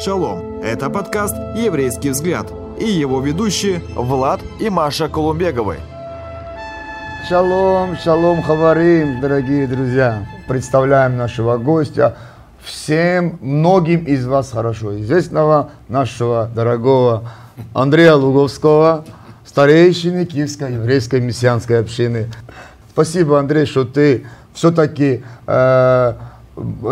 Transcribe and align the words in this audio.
Шалом! 0.00 0.60
Это 0.60 0.90
подкаст 0.90 1.36
«Еврейский 1.54 2.10
взгляд» 2.10 2.52
и 2.80 2.84
его 2.84 3.20
ведущие 3.20 3.80
Влад 3.94 4.40
и 4.58 4.68
Маша 4.68 5.08
Колумбеговы. 5.08 5.76
Шалом, 7.28 7.96
шалом, 7.96 8.42
хаварим, 8.42 9.20
дорогие 9.20 9.68
друзья. 9.68 10.26
Представляем 10.48 11.16
нашего 11.16 11.58
гостя, 11.58 12.16
всем, 12.60 13.38
многим 13.40 14.04
из 14.04 14.26
вас 14.26 14.50
хорошо 14.50 15.00
известного, 15.00 15.70
нашего 15.88 16.50
дорогого 16.52 17.30
Андрея 17.72 18.14
Луговского, 18.14 19.04
старейшины 19.46 20.24
Киевской 20.26 20.72
еврейской 20.72 21.20
мессианской 21.20 21.78
общины. 21.78 22.32
Спасибо, 22.90 23.38
Андрей, 23.38 23.64
что 23.64 23.84
ты 23.84 24.26
все-таки 24.54 25.22
э, 25.46 26.14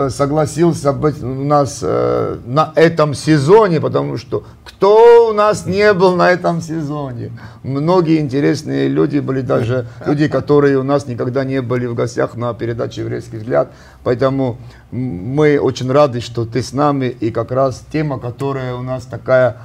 согласился 0.08 0.92
быть 0.92 1.22
у 1.22 1.44
нас 1.44 1.80
э, 1.82 2.38
на 2.46 2.72
этом 2.74 3.14
сезоне, 3.14 3.80
потому 3.80 4.16
что 4.16 4.42
кто 4.64 5.28
у 5.30 5.32
нас 5.32 5.66
не 5.66 5.92
был 5.92 6.16
на 6.16 6.30
этом 6.30 6.60
сезоне? 6.60 7.30
Многие 7.62 8.18
интересные 8.18 8.88
люди 8.88 9.20
были, 9.20 9.40
даже 9.40 9.86
люди, 10.04 10.26
которые 10.26 10.78
у 10.78 10.82
нас 10.82 11.06
никогда 11.06 11.44
не 11.44 11.62
были 11.62 11.86
в 11.86 11.94
гостях 11.94 12.34
на 12.34 12.52
передаче 12.54 13.02
«Еврейский 13.02 13.36
взгляд». 13.36 13.70
Поэтому 14.02 14.58
мы 14.90 15.60
очень 15.60 15.90
рады, 15.92 16.20
что 16.20 16.44
ты 16.44 16.60
с 16.60 16.72
нами, 16.72 17.06
и 17.06 17.30
как 17.30 17.52
раз 17.52 17.84
тема, 17.92 18.18
которая 18.18 18.74
у 18.74 18.82
нас 18.82 19.04
такая 19.04 19.58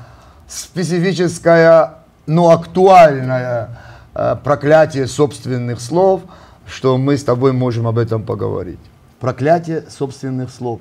специфическая, 0.47 1.95
но 2.27 2.51
актуальная, 2.51 3.79
э, 4.13 4.35
проклятие 4.43 5.07
собственных 5.07 5.81
слов, 5.81 6.21
что 6.67 6.97
мы 6.99 7.17
с 7.17 7.23
тобой 7.23 7.51
можем 7.51 7.87
об 7.87 7.97
этом 7.97 8.21
поговорить 8.21 8.79
проклятие 9.19 9.83
собственных 9.89 10.51
слов. 10.51 10.79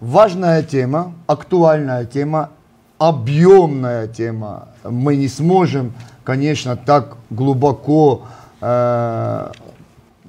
Важная 0.00 0.62
тема, 0.62 1.14
актуальная 1.26 2.04
тема, 2.04 2.50
объемная 2.98 4.06
тема. 4.06 4.68
Мы 4.84 5.16
не 5.16 5.28
сможем, 5.28 5.92
конечно, 6.24 6.76
так 6.76 7.16
глубоко 7.30 8.22
э, 8.60 9.50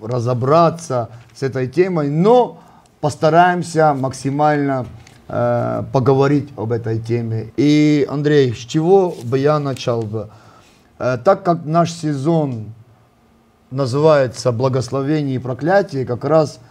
разобраться 0.02 1.09
с 1.36 1.44
этой 1.44 1.67
темой, 1.67 2.09
но 2.09 2.59
постараемся 3.00 3.94
максимально 3.94 4.88
э, 5.28 5.83
поговорить 5.94 6.50
об 6.58 6.72
этой 6.72 7.00
теме. 7.00 7.52
И, 7.58 8.08
Андрей, 8.09 8.54
с 8.54 8.58
чего 8.58 9.16
бы 9.23 9.38
я 9.38 9.59
начал 9.59 10.02
бы? 10.02 10.30
Э, 10.98 11.17
так 11.23 11.44
как 11.44 11.66
наш 11.66 11.92
сезон 11.92 12.73
называется 13.70 14.52
«Благословение 14.52 15.36
и 15.36 15.39
проклятие», 15.39 16.06
как 16.06 16.23
раз– 16.23 16.59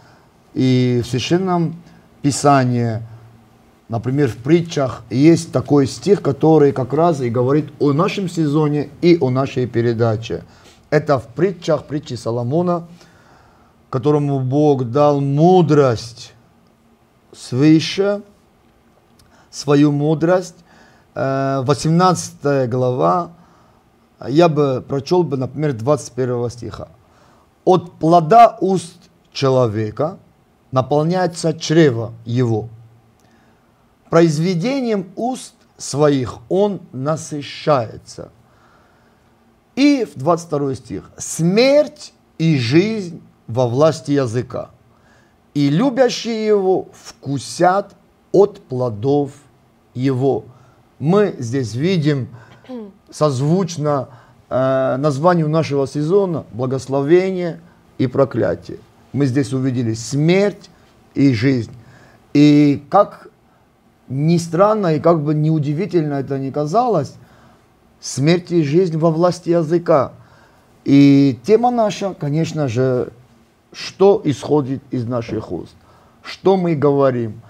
и 0.53 1.01
в 1.03 1.07
Священном 1.07 1.75
Писании, 2.21 3.01
например, 3.87 4.29
в 4.29 4.37
притчах, 4.37 5.03
есть 5.09 5.51
такой 5.51 5.87
стих, 5.87 6.21
который 6.21 6.71
как 6.71 6.93
раз 6.93 7.21
и 7.21 7.29
говорит 7.29 7.71
о 7.79 7.93
нашем 7.93 8.29
сезоне 8.29 8.89
и 9.01 9.17
о 9.19 9.29
нашей 9.29 9.67
передаче. 9.67 10.43
Это 10.89 11.19
в 11.19 11.27
притчах, 11.27 11.85
притчи 11.85 12.15
Соломона, 12.15 12.87
которому 13.89 14.39
Бог 14.39 14.85
дал 14.91 15.21
мудрость 15.21 16.33
свыше, 17.31 18.21
свою 19.51 19.91
мудрость. 19.91 20.55
18 21.15 22.33
э, 22.43 22.67
глава, 22.67 23.31
я 24.27 24.47
бы 24.47 24.83
прочел 24.87 25.23
бы, 25.23 25.37
например, 25.37 25.73
21 25.73 26.49
стиха. 26.49 26.87
От 27.65 27.93
плода 27.93 28.57
уст 28.61 28.95
человека– 29.31 30.17
наполняется 30.71 31.53
чрево 31.53 32.13
его. 32.25 32.69
Произведением 34.09 35.11
уст 35.15 35.53
своих 35.77 36.37
он 36.49 36.81
насыщается. 36.91 38.31
И 39.75 40.05
в 40.05 40.19
22 40.19 40.75
стих. 40.75 41.11
Смерть 41.17 42.13
и 42.37 42.57
жизнь 42.57 43.21
во 43.47 43.67
власти 43.67 44.11
языка. 44.11 44.71
И 45.53 45.69
любящие 45.69 46.45
его 46.45 46.87
вкусят 46.93 47.95
от 48.31 48.59
плодов 48.61 49.31
его. 49.93 50.45
Мы 50.99 51.35
здесь 51.39 51.75
видим 51.75 52.29
созвучно 53.09 54.09
э, 54.49 54.97
названию 54.97 55.49
нашего 55.49 55.87
сезона 55.87 56.45
благословение 56.51 57.61
и 57.97 58.05
проклятие 58.05 58.79
мы 59.13 59.25
здесь 59.25 59.53
увидели 59.53 59.93
смерть 59.93 60.69
и 61.15 61.33
жизнь. 61.33 61.71
И 62.33 62.83
как 62.89 63.29
ни 64.07 64.37
странно 64.37 64.95
и 64.95 64.99
как 64.99 65.21
бы 65.21 65.33
неудивительно 65.33 66.15
это 66.15 66.37
ни 66.39 66.51
казалось, 66.51 67.15
смерть 67.99 68.51
и 68.51 68.63
жизнь 68.63 68.97
во 68.97 69.11
власти 69.11 69.49
языка. 69.49 70.13
И 70.85 71.39
тема 71.43 71.71
наша, 71.71 72.13
конечно 72.13 72.67
же, 72.67 73.11
что 73.71 74.21
исходит 74.23 74.81
из 74.91 75.05
наших 75.05 75.51
уст, 75.51 75.75
что 76.23 76.57
мы 76.57 76.75
говорим, 76.75 77.41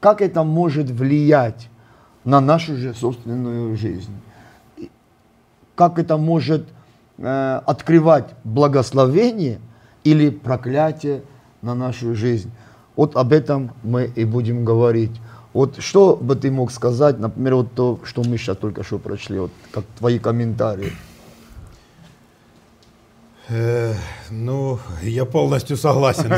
как 0.00 0.22
это 0.22 0.42
может 0.42 0.90
влиять 0.90 1.68
на 2.24 2.40
нашу 2.40 2.76
же 2.76 2.94
собственную 2.94 3.76
жизнь, 3.76 4.14
как 5.74 5.98
это 5.98 6.16
может 6.16 6.66
э, 7.18 7.60
открывать 7.66 8.34
благословение– 8.44 9.60
или 10.04 10.30
проклятие 10.30 11.22
на 11.62 11.74
нашу 11.74 12.14
жизнь. 12.14 12.50
Вот 12.96 13.16
об 13.16 13.32
этом 13.32 13.72
мы 13.82 14.10
и 14.14 14.24
будем 14.24 14.64
говорить. 14.64 15.12
Вот 15.52 15.80
что 15.80 16.16
бы 16.16 16.36
ты 16.36 16.50
мог 16.50 16.70
сказать, 16.70 17.18
например, 17.18 17.56
вот 17.56 17.72
то, 17.74 17.98
что 18.04 18.22
мы 18.22 18.38
сейчас 18.38 18.56
только 18.56 18.84
что 18.84 18.98
прочли, 18.98 19.38
вот 19.38 19.50
как 19.72 19.84
твои 19.98 20.18
комментарии. 20.18 20.92
Э, 23.48 23.94
ну, 24.30 24.78
я 25.02 25.24
полностью 25.24 25.76
согласен. 25.76 26.30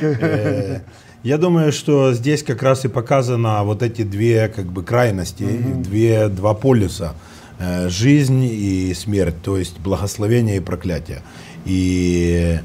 Э, 0.00 0.80
я 1.22 1.38
думаю, 1.38 1.72
что 1.72 2.12
здесь 2.12 2.42
как 2.42 2.62
раз 2.62 2.84
и 2.84 2.88
показано 2.88 3.62
вот 3.62 3.82
эти 3.82 4.02
две 4.02 4.48
как 4.48 4.66
бы 4.66 4.82
крайности, 4.82 5.44
две, 5.44 6.28
два 6.28 6.52
полюса. 6.52 7.14
Э, 7.58 7.88
жизнь 7.88 8.44
и 8.44 8.92
смерть, 8.94 9.36
то 9.42 9.56
есть 9.56 9.78
благословение 9.78 10.56
и 10.56 10.60
проклятие. 10.60 11.22
И 11.64 12.58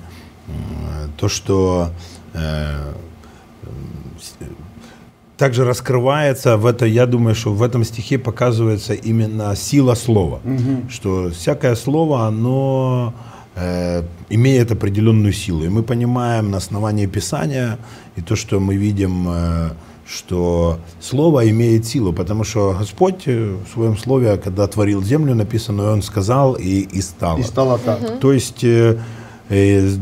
то, 1.17 1.27
что 1.27 1.89
э, 2.33 2.93
также 5.37 5.65
раскрывается 5.65 6.57
в 6.57 6.65
это, 6.65 6.85
я 6.85 7.05
думаю, 7.05 7.35
что 7.35 7.53
в 7.53 7.61
этом 7.61 7.83
стихе 7.83 8.17
показывается 8.17 8.93
именно 8.93 9.55
сила 9.55 9.95
слова, 9.95 10.39
угу. 10.43 10.89
что 10.89 11.29
всякое 11.29 11.75
слово, 11.75 12.27
оно 12.27 13.13
э, 13.55 14.03
имеет 14.29 14.71
определенную 14.71 15.33
силу. 15.33 15.63
И 15.63 15.69
мы 15.69 15.83
понимаем 15.83 16.51
на 16.51 16.57
основании 16.57 17.05
Писания 17.05 17.77
и 18.15 18.21
то, 18.21 18.35
что 18.35 18.59
мы 18.59 18.75
видим, 18.77 19.27
э, 19.29 19.69
что 20.07 20.79
слово 21.01 21.49
имеет 21.49 21.85
силу, 21.85 22.13
потому 22.13 22.43
что 22.43 22.75
Господь 22.79 23.25
в 23.27 23.67
своем 23.73 23.97
слове, 23.97 24.37
когда 24.37 24.67
творил 24.67 25.03
землю, 25.03 25.35
написано, 25.35 25.91
Он 25.91 26.01
сказал 26.01 26.53
и, 26.53 26.87
и 26.95 27.01
стало. 27.01 27.39
И 27.39 27.43
стало 27.43 27.77
так. 27.77 28.01
Угу. 28.01 28.19
То 28.19 28.33
есть 28.33 28.63
э, 28.63 28.97
и 29.49 29.97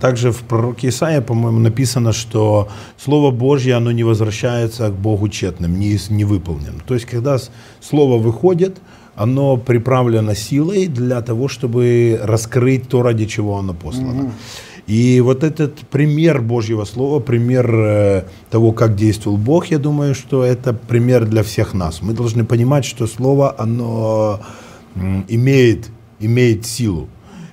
также 0.00 0.30
в 0.30 0.42
пророке 0.42 0.88
Исаия, 0.88 1.20
по-моему, 1.20 1.58
написано, 1.58 2.12
что 2.12 2.68
Слово 2.96 3.30
Божье, 3.30 3.74
оно 3.74 3.92
не 3.92 4.04
возвращается 4.04 4.88
к 4.90 4.94
Богу 4.94 5.28
тщетным, 5.28 5.78
не, 5.78 5.98
не 6.10 6.24
выполненным. 6.24 6.80
То 6.86 6.94
есть, 6.94 7.06
когда 7.06 7.38
Слово 7.80 8.18
выходит, 8.18 8.78
оно 9.16 9.56
приправлено 9.56 10.34
силой 10.34 10.86
для 10.86 11.20
того, 11.20 11.48
чтобы 11.48 12.20
раскрыть 12.22 12.88
то, 12.88 13.02
ради 13.02 13.26
чего 13.26 13.58
оно 13.58 13.74
послано. 13.74 14.22
Mm-hmm. 14.22 14.32
И 14.86 15.20
вот 15.20 15.42
этот 15.44 15.78
пример 15.88 16.42
Божьего 16.42 16.84
Слова, 16.84 17.18
пример 17.20 17.74
э, 17.74 18.24
того, 18.50 18.72
как 18.72 18.96
действовал 18.96 19.38
Бог, 19.38 19.66
я 19.66 19.78
думаю, 19.78 20.14
что 20.14 20.44
это 20.44 20.74
пример 20.74 21.24
для 21.24 21.42
всех 21.42 21.72
нас. 21.72 22.02
Мы 22.02 22.12
должны 22.12 22.44
понимать, 22.44 22.84
что 22.84 23.06
Слово, 23.06 23.54
оно 23.56 24.40
имеет, 25.28 25.88
имеет 26.20 26.66
силу. 26.66 27.08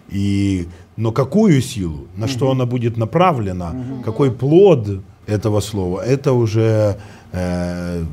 И 0.10 0.68
но 0.98 1.12
какую 1.12 1.62
силу, 1.62 2.08
на 2.16 2.28
что 2.28 2.52
она 2.52 2.66
будет 2.66 2.98
направлена, 2.98 3.74
какой 4.06 4.30
плод 4.32 5.02
этого 5.26 5.60
слова, 5.62 6.02
это 6.02 6.34
уже 6.34 6.98
э, 7.32 8.04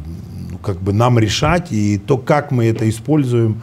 ну, 0.50 0.58
как 0.58 0.80
бы 0.80 0.92
нам 0.92 1.18
решать, 1.18 1.72
и 1.72 1.98
то, 1.98 2.16
как 2.16 2.50
мы 2.50 2.66
это 2.66 2.88
используем, 2.88 3.60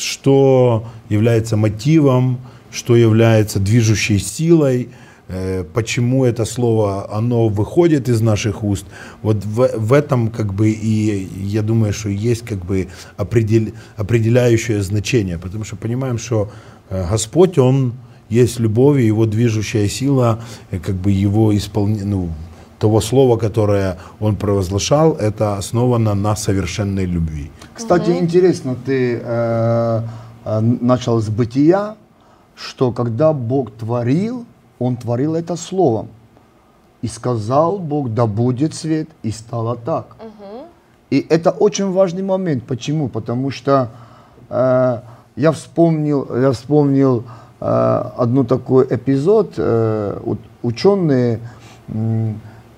что 0.00 0.86
является 1.08 1.56
мотивом, 1.56 2.38
что 2.70 2.96
является 2.96 3.58
движущей 3.60 4.18
силой, 4.18 4.88
э, 5.28 5.64
почему 5.74 6.24
это 6.24 6.44
слово, 6.44 7.14
оно 7.16 7.48
выходит 7.48 8.08
из 8.08 8.20
наших 8.20 8.64
уст. 8.64 8.86
Вот 9.22 9.44
в, 9.44 9.70
в 9.76 9.92
этом 9.92 10.28
как 10.28 10.54
бы 10.54 10.70
и 10.70 11.28
я 11.42 11.62
думаю, 11.62 11.92
что 11.92 12.08
есть 12.08 12.44
как 12.44 12.64
бы 12.64 12.88
определ, 13.16 13.72
определяющее 13.96 14.82
значение, 14.82 15.38
потому 15.38 15.64
что 15.64 15.76
понимаем, 15.76 16.18
что 16.18 16.50
э, 16.90 17.06
Господь, 17.10 17.58
Он 17.58 17.94
есть 18.28 18.60
любовь, 18.60 18.98
и 19.00 19.06
его 19.06 19.26
движущая 19.26 19.88
сила, 19.88 20.40
э, 20.70 20.78
как 20.78 20.94
бы 20.94 21.10
его 21.10 21.56
исполнение, 21.56 22.04
ну, 22.04 22.30
того 22.78 23.00
слова, 23.00 23.36
которое 23.36 23.96
он 24.20 24.36
провозглашал, 24.36 25.14
это 25.14 25.56
основано 25.56 26.14
на 26.14 26.36
совершенной 26.36 27.06
любви. 27.06 27.50
Кстати, 27.74 28.10
интересно, 28.10 28.76
ты 28.86 29.20
э, 29.22 30.02
э, 30.44 30.60
начал 30.60 31.20
с 31.20 31.28
бытия, 31.28 31.96
что 32.56 32.90
когда 32.90 33.32
Бог 33.32 33.70
творил, 33.70 34.44
Он 34.78 34.96
творил 34.96 35.34
это 35.34 35.56
словом. 35.56 36.08
И 37.02 37.08
сказал 37.08 37.78
Бог, 37.78 38.08
да 38.14 38.26
будет 38.26 38.74
свет, 38.74 39.08
и 39.22 39.30
стало 39.30 39.76
так. 39.76 40.16
И 41.10 41.24
это 41.30 41.50
очень 41.50 41.92
важный 41.92 42.22
момент. 42.22 42.64
Почему? 42.64 43.08
Потому 43.08 43.50
что 43.52 43.90
э, 44.50 45.00
я 45.36 45.52
вспомнил, 45.52 46.26
я 46.34 46.50
вспомнил 46.50 47.22
э, 47.60 47.64
одну 48.16 48.44
такой 48.44 48.86
эпизод. 48.90 49.54
Э, 49.56 50.18
ученые 50.62 51.38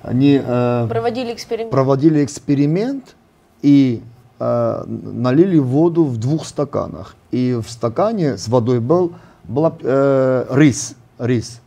они 0.03 0.41
э, 0.45 0.87
Проводили 0.89 1.33
эксперимент. 1.33 1.71
проводили 1.71 2.25
эксперимент 2.25 3.17
и 3.63 4.03
э, 4.39 4.85
налили 4.87 5.59
воду 5.59 6.05
в 6.05 6.19
двух 6.19 6.45
стаканах. 6.47 7.17
И 7.31 7.59
в 7.65 7.71
стакане 7.71 8.37
с 8.37 8.49
водой 8.49 8.81
был 8.81 9.13
была, 9.49 9.75
э, 9.81 10.47
рис, 10.51 10.95
рис. 11.19 11.61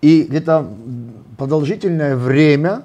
И 0.00 0.22
где-то 0.22 0.66
продолжительное 1.36 2.16
время 2.16 2.82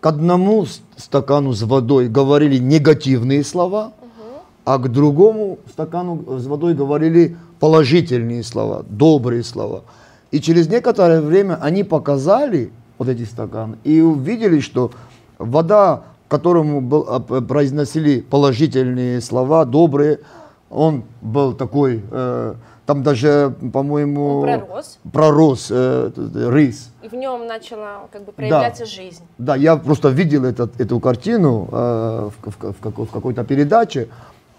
к 0.00 0.06
одному 0.06 0.66
стакану 0.96 1.52
с 1.52 1.62
водой 1.62 2.08
говорили 2.08 2.56
негативные 2.58 3.44
слова, 3.44 3.92
а 4.64 4.78
к 4.78 4.88
другому 4.88 5.58
стакану 5.70 6.38
с 6.38 6.46
водой 6.46 6.74
говорили 6.74 7.36
положительные 7.60 8.42
слова, 8.42 8.84
добрые 8.88 9.44
слова. 9.44 9.82
И 10.30 10.40
через 10.40 10.68
некоторое 10.68 11.20
время 11.20 11.58
они 11.60 11.84
показали 11.84 12.70
вот 12.98 13.08
эти 13.08 13.24
стаканы 13.24 13.76
и 13.84 14.00
увидели, 14.00 14.60
что 14.60 14.92
вода, 15.38 16.02
которому 16.28 16.80
был, 16.80 17.04
п- 17.20 17.40
произносили 17.40 18.20
положительные 18.20 19.20
слова, 19.20 19.64
добрые, 19.64 20.20
он 20.70 21.02
был 21.20 21.52
такой, 21.52 22.02
э, 22.10 22.54
там 22.86 23.02
даже, 23.02 23.54
по-моему, 23.72 24.42
пророс. 24.42 24.98
пророс, 25.12 25.68
э, 25.70 26.10
т- 26.14 26.50
рис. 26.50 26.90
И 27.02 27.08
в 27.08 27.12
нем 27.14 27.46
начала 27.46 28.06
как 28.12 28.24
бы 28.24 28.32
проявляться 28.32 28.84
жизнь. 28.86 29.22
Да, 29.38 29.56
я 29.56 29.76
просто 29.76 30.08
видел 30.08 30.44
этот, 30.44 30.80
эту 30.80 30.98
картину 31.00 31.68
э, 31.70 32.30
в, 32.42 32.50
в- 32.50 32.74
в 32.80 33.04
в 33.06 33.10
какой-то 33.10 33.44
передаче. 33.44 34.08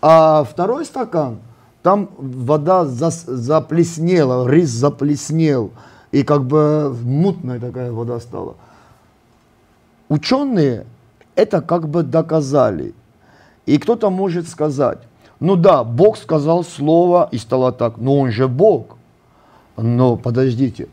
А 0.02 0.44
второй 0.44 0.86
стакан, 0.86 1.40
там 1.84 2.10
вода 2.18 2.84
зас- 2.84 3.26
заплеснела, 3.28 4.48
рис 4.50 4.70
заплеснел. 4.70 5.72
И 6.12 6.24
как 6.24 6.44
бы 6.44 6.94
мутная 7.04 7.60
такая 7.60 7.92
вода 7.92 8.20
стала. 8.20 8.56
Ученые 10.10 10.86
это 11.36 11.62
как 11.62 11.88
бы 11.88 12.04
доказали. 12.04 12.94
И 13.66 13.78
кто-то 13.78 14.10
может 14.10 14.50
сказать, 14.50 15.00
ну 15.42 15.56
да, 15.56 15.84
Бог 15.84 16.18
сказал 16.18 16.64
слово 16.64 17.28
и 17.32 17.40
стало 17.40 17.72
так, 17.72 17.98
но 17.98 18.20
он 18.20 18.32
же 18.32 18.48
Бог. 18.48 18.96
Но 19.76 20.16
подождите, 20.16 20.88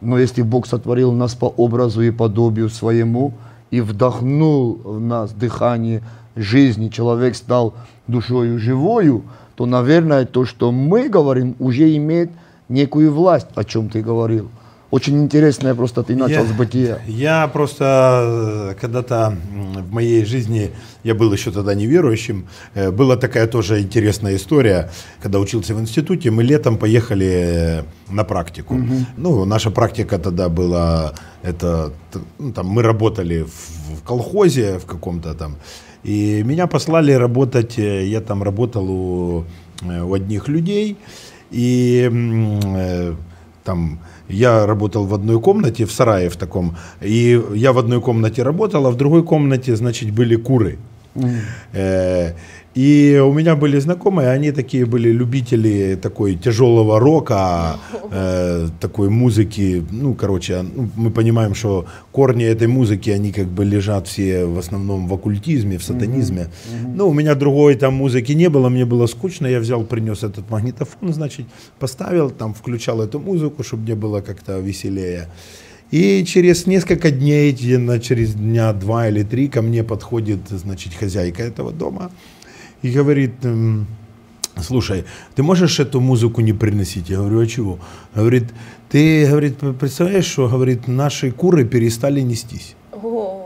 но 0.00 0.18
если 0.18 0.42
Бог 0.42 0.66
сотворил 0.66 1.12
нас 1.12 1.36
по 1.36 1.44
образу 1.44 2.02
и 2.02 2.10
подобию 2.10 2.68
своему 2.68 3.32
и 3.70 3.80
вдохнул 3.80 4.80
в 4.82 5.00
нас 5.00 5.30
дыхание 5.30 6.02
жизни, 6.34 6.88
человек 6.88 7.36
стал 7.36 7.74
душою 8.08 8.58
живою, 8.58 9.22
то, 9.54 9.66
наверное, 9.66 10.26
то, 10.26 10.44
что 10.46 10.72
мы 10.72 11.08
говорим, 11.08 11.54
уже 11.60 11.94
имеет 11.96 12.32
некую 12.68 13.12
власть, 13.12 13.46
о 13.54 13.62
чем 13.62 13.88
ты 13.88 14.02
говорил. 14.02 14.48
Очень 14.92 15.22
интересное, 15.22 15.74
просто 15.74 16.02
ты 16.02 16.14
начал 16.14 16.42
Я- 16.42 16.46
с 16.46 16.52
бытия. 16.52 16.98
Я 17.08 17.48
просто 17.48 17.84
э, 18.72 18.74
когда-то 18.78 19.34
в 19.88 19.90
моей 19.90 20.26
жизни, 20.26 20.70
я 21.04 21.14
был 21.14 21.32
еще 21.32 21.50
тогда 21.50 21.74
неверующим, 21.74 22.44
э, 22.74 22.90
была 22.90 23.16
такая 23.16 23.46
тоже 23.46 23.80
интересная 23.80 24.36
история, 24.36 24.90
когда 25.22 25.38
учился 25.38 25.74
в 25.74 25.80
институте, 25.80 26.30
мы 26.30 26.42
летом 26.44 26.76
поехали 26.76 27.26
э, 27.26 27.82
на 28.10 28.24
практику. 28.24 28.76
Ну, 29.16 29.46
наша 29.46 29.70
практика 29.70 30.18
тогда 30.18 30.50
была, 30.50 31.14
это, 31.42 31.92
ну, 32.38 32.52
там, 32.52 32.66
мы 32.66 32.82
работали 32.82 33.44
в, 33.44 33.98
в 33.98 34.02
колхозе 34.02 34.78
в 34.78 34.84
каком-то 34.84 35.32
там, 35.34 35.56
и 36.04 36.42
меня 36.44 36.66
послали 36.66 37.12
работать, 37.12 37.78
я 37.78 38.20
там 38.20 38.42
работал 38.42 38.90
у, 38.90 39.44
у 40.04 40.12
одних 40.14 40.48
людей, 40.48 40.96
и 41.50 42.10
там 43.64 43.98
я 44.28 44.66
работал 44.66 45.06
в 45.06 45.14
одной 45.14 45.40
комнате, 45.40 45.84
в 45.84 45.92
сарае 45.92 46.28
в 46.28 46.36
таком, 46.36 46.76
и 47.00 47.40
я 47.54 47.72
в 47.72 47.78
одной 47.78 48.00
комнате 48.00 48.42
работал, 48.42 48.86
а 48.86 48.90
в 48.90 48.96
другой 48.96 49.22
комнате, 49.22 49.76
значит, 49.76 50.10
были 50.10 50.36
куры. 50.36 50.78
Э, 51.72 52.32
И 52.74 53.20
у 53.22 53.32
меня 53.34 53.54
были 53.54 53.80
знакомые, 53.80 54.30
они 54.30 54.50
такие 54.50 54.86
были 54.86 55.12
любители 55.12 55.98
такой 56.02 56.36
тяжелого 56.36 56.98
рока, 56.98 57.76
э, 58.12 58.68
такой 58.80 59.08
музыки. 59.08 59.84
Ну, 59.90 60.14
короче, 60.14 60.62
ну, 60.62 60.88
мы 60.96 61.10
понимаем, 61.10 61.54
что 61.54 61.84
корни 62.12 62.46
этой 62.46 62.68
музыки, 62.68 63.10
они 63.10 63.30
как 63.32 63.46
бы 63.46 63.66
лежат 63.66 64.06
все 64.08 64.46
в 64.46 64.58
основном 64.58 65.06
в 65.06 65.12
оккультизме, 65.12 65.76
в 65.76 65.82
сатанизме. 65.82 66.46
Ну, 66.96 67.08
у 67.08 67.12
меня 67.12 67.34
другой 67.34 67.74
там 67.74 67.94
музыки 67.94 68.32
не 68.32 68.48
было, 68.48 68.70
мне 68.70 68.86
было 68.86 69.06
скучно, 69.06 69.48
я 69.48 69.60
взял, 69.60 69.84
принес 69.84 70.22
этот 70.22 70.50
магнитофон, 70.50 71.12
значит, 71.12 71.46
поставил, 71.78 72.30
там 72.30 72.54
включал 72.54 73.02
эту 73.02 73.18
музыку, 73.20 73.62
чтобы 73.62 73.82
мне 73.82 73.94
было 73.94 74.22
как-то 74.22 74.60
веселее. 74.60 75.28
И 75.92 76.24
через 76.24 76.66
несколько 76.66 77.10
дней, 77.10 77.54
через 77.54 78.34
дня 78.34 78.72
два 78.72 79.08
или 79.08 79.22
три, 79.22 79.48
ко 79.48 79.60
мне 79.60 79.84
подходит, 79.84 80.40
значит, 80.48 80.94
хозяйка 80.94 81.42
этого 81.42 81.70
дома 81.70 82.10
и 82.80 82.90
говорит, 82.90 83.32
эм, 83.42 83.86
слушай, 84.56 85.04
ты 85.34 85.42
можешь 85.42 85.80
эту 85.80 86.00
музыку 86.00 86.40
не 86.40 86.54
приносить? 86.54 87.10
Я 87.10 87.18
говорю, 87.18 87.40
а 87.40 87.46
чего? 87.46 87.78
Говорит, 88.14 88.44
ты, 88.88 89.26
говорит, 89.26 89.58
представляешь, 89.78 90.24
что, 90.24 90.48
говорит, 90.48 90.88
наши 90.88 91.30
куры 91.30 91.66
перестали 91.66 92.22
нестись. 92.22 92.74
О, 92.90 93.41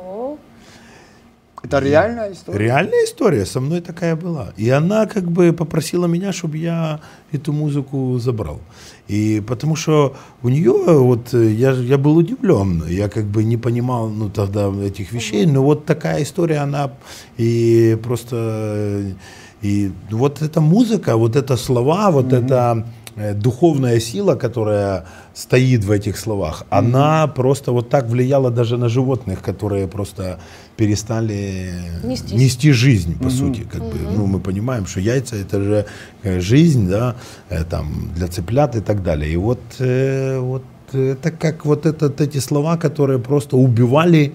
Это 1.66 1.78
реальная 1.80 2.32
история? 2.32 2.58
Реальная 2.58 3.04
история, 3.04 3.46
со 3.46 3.60
мной 3.60 3.80
такая 3.80 4.16
была. 4.16 4.52
И 4.56 4.70
она 4.70 5.06
как 5.06 5.24
бы 5.24 5.52
попросила 5.52 6.06
меня, 6.06 6.32
чтобы 6.32 6.58
я 6.58 7.00
эту 7.32 7.52
музыку 7.52 8.18
забрал. 8.18 8.60
И 9.08 9.42
потому 9.46 9.76
что 9.76 10.14
у 10.42 10.48
нее, 10.48 10.72
вот 10.72 11.32
я, 11.32 11.72
я 11.72 11.98
был 11.98 12.16
удивлен, 12.16 12.84
я 12.88 13.08
как 13.08 13.24
бы 13.24 13.44
не 13.44 13.56
понимал 13.56 14.08
ну, 14.08 14.30
тогда 14.30 14.72
этих 14.84 15.12
вещей, 15.12 15.46
но 15.46 15.62
вот 15.62 15.84
такая 15.84 16.22
история, 16.22 16.58
она 16.58 16.90
и 17.36 17.98
просто, 18.02 19.14
и 19.62 19.92
вот 20.10 20.42
эта 20.42 20.60
музыка, 20.60 21.16
вот 21.16 21.36
это 21.36 21.56
слова, 21.56 22.10
вот 22.10 22.32
эта 22.32 22.84
э, 22.86 23.05
духовная 23.34 24.00
сила, 24.00 24.34
которая 24.34 25.06
стоит 25.34 25.84
в 25.84 25.90
этих 25.90 26.18
словах, 26.18 26.64
она 26.70 27.26
просто 27.26 27.72
вот 27.72 27.88
так 27.88 28.06
влияла 28.06 28.50
даже 28.50 28.76
на 28.76 28.88
животных, 28.88 29.42
которые 29.42 29.88
просто 29.88 30.38
перестали 30.76 31.72
Нестись. 32.04 32.32
нести 32.32 32.72
жизнь, 32.72 33.18
по 33.18 33.30
сути, 33.30 33.66
как 33.72 33.82
бы. 33.82 33.98
Ну, 34.16 34.26
мы 34.26 34.40
понимаем, 34.40 34.86
что 34.86 35.00
яйца 35.00 35.36
это 35.36 35.62
же 35.62 35.86
э, 36.22 36.40
жизнь, 36.40 36.88
да, 36.88 37.16
э, 37.48 37.64
там, 37.64 38.10
для 38.14 38.28
цыплят 38.28 38.76
и 38.76 38.80
так 38.80 39.02
далее. 39.02 39.32
И 39.32 39.36
вот, 39.36 39.60
э, 39.78 40.38
вот 40.38 40.62
это 40.92 41.30
как 41.30 41.64
вот 41.64 41.86
этот, 41.86 42.20
эти 42.20 42.38
слова, 42.38 42.76
которые 42.76 43.18
просто 43.18 43.56
убивали 43.56 44.34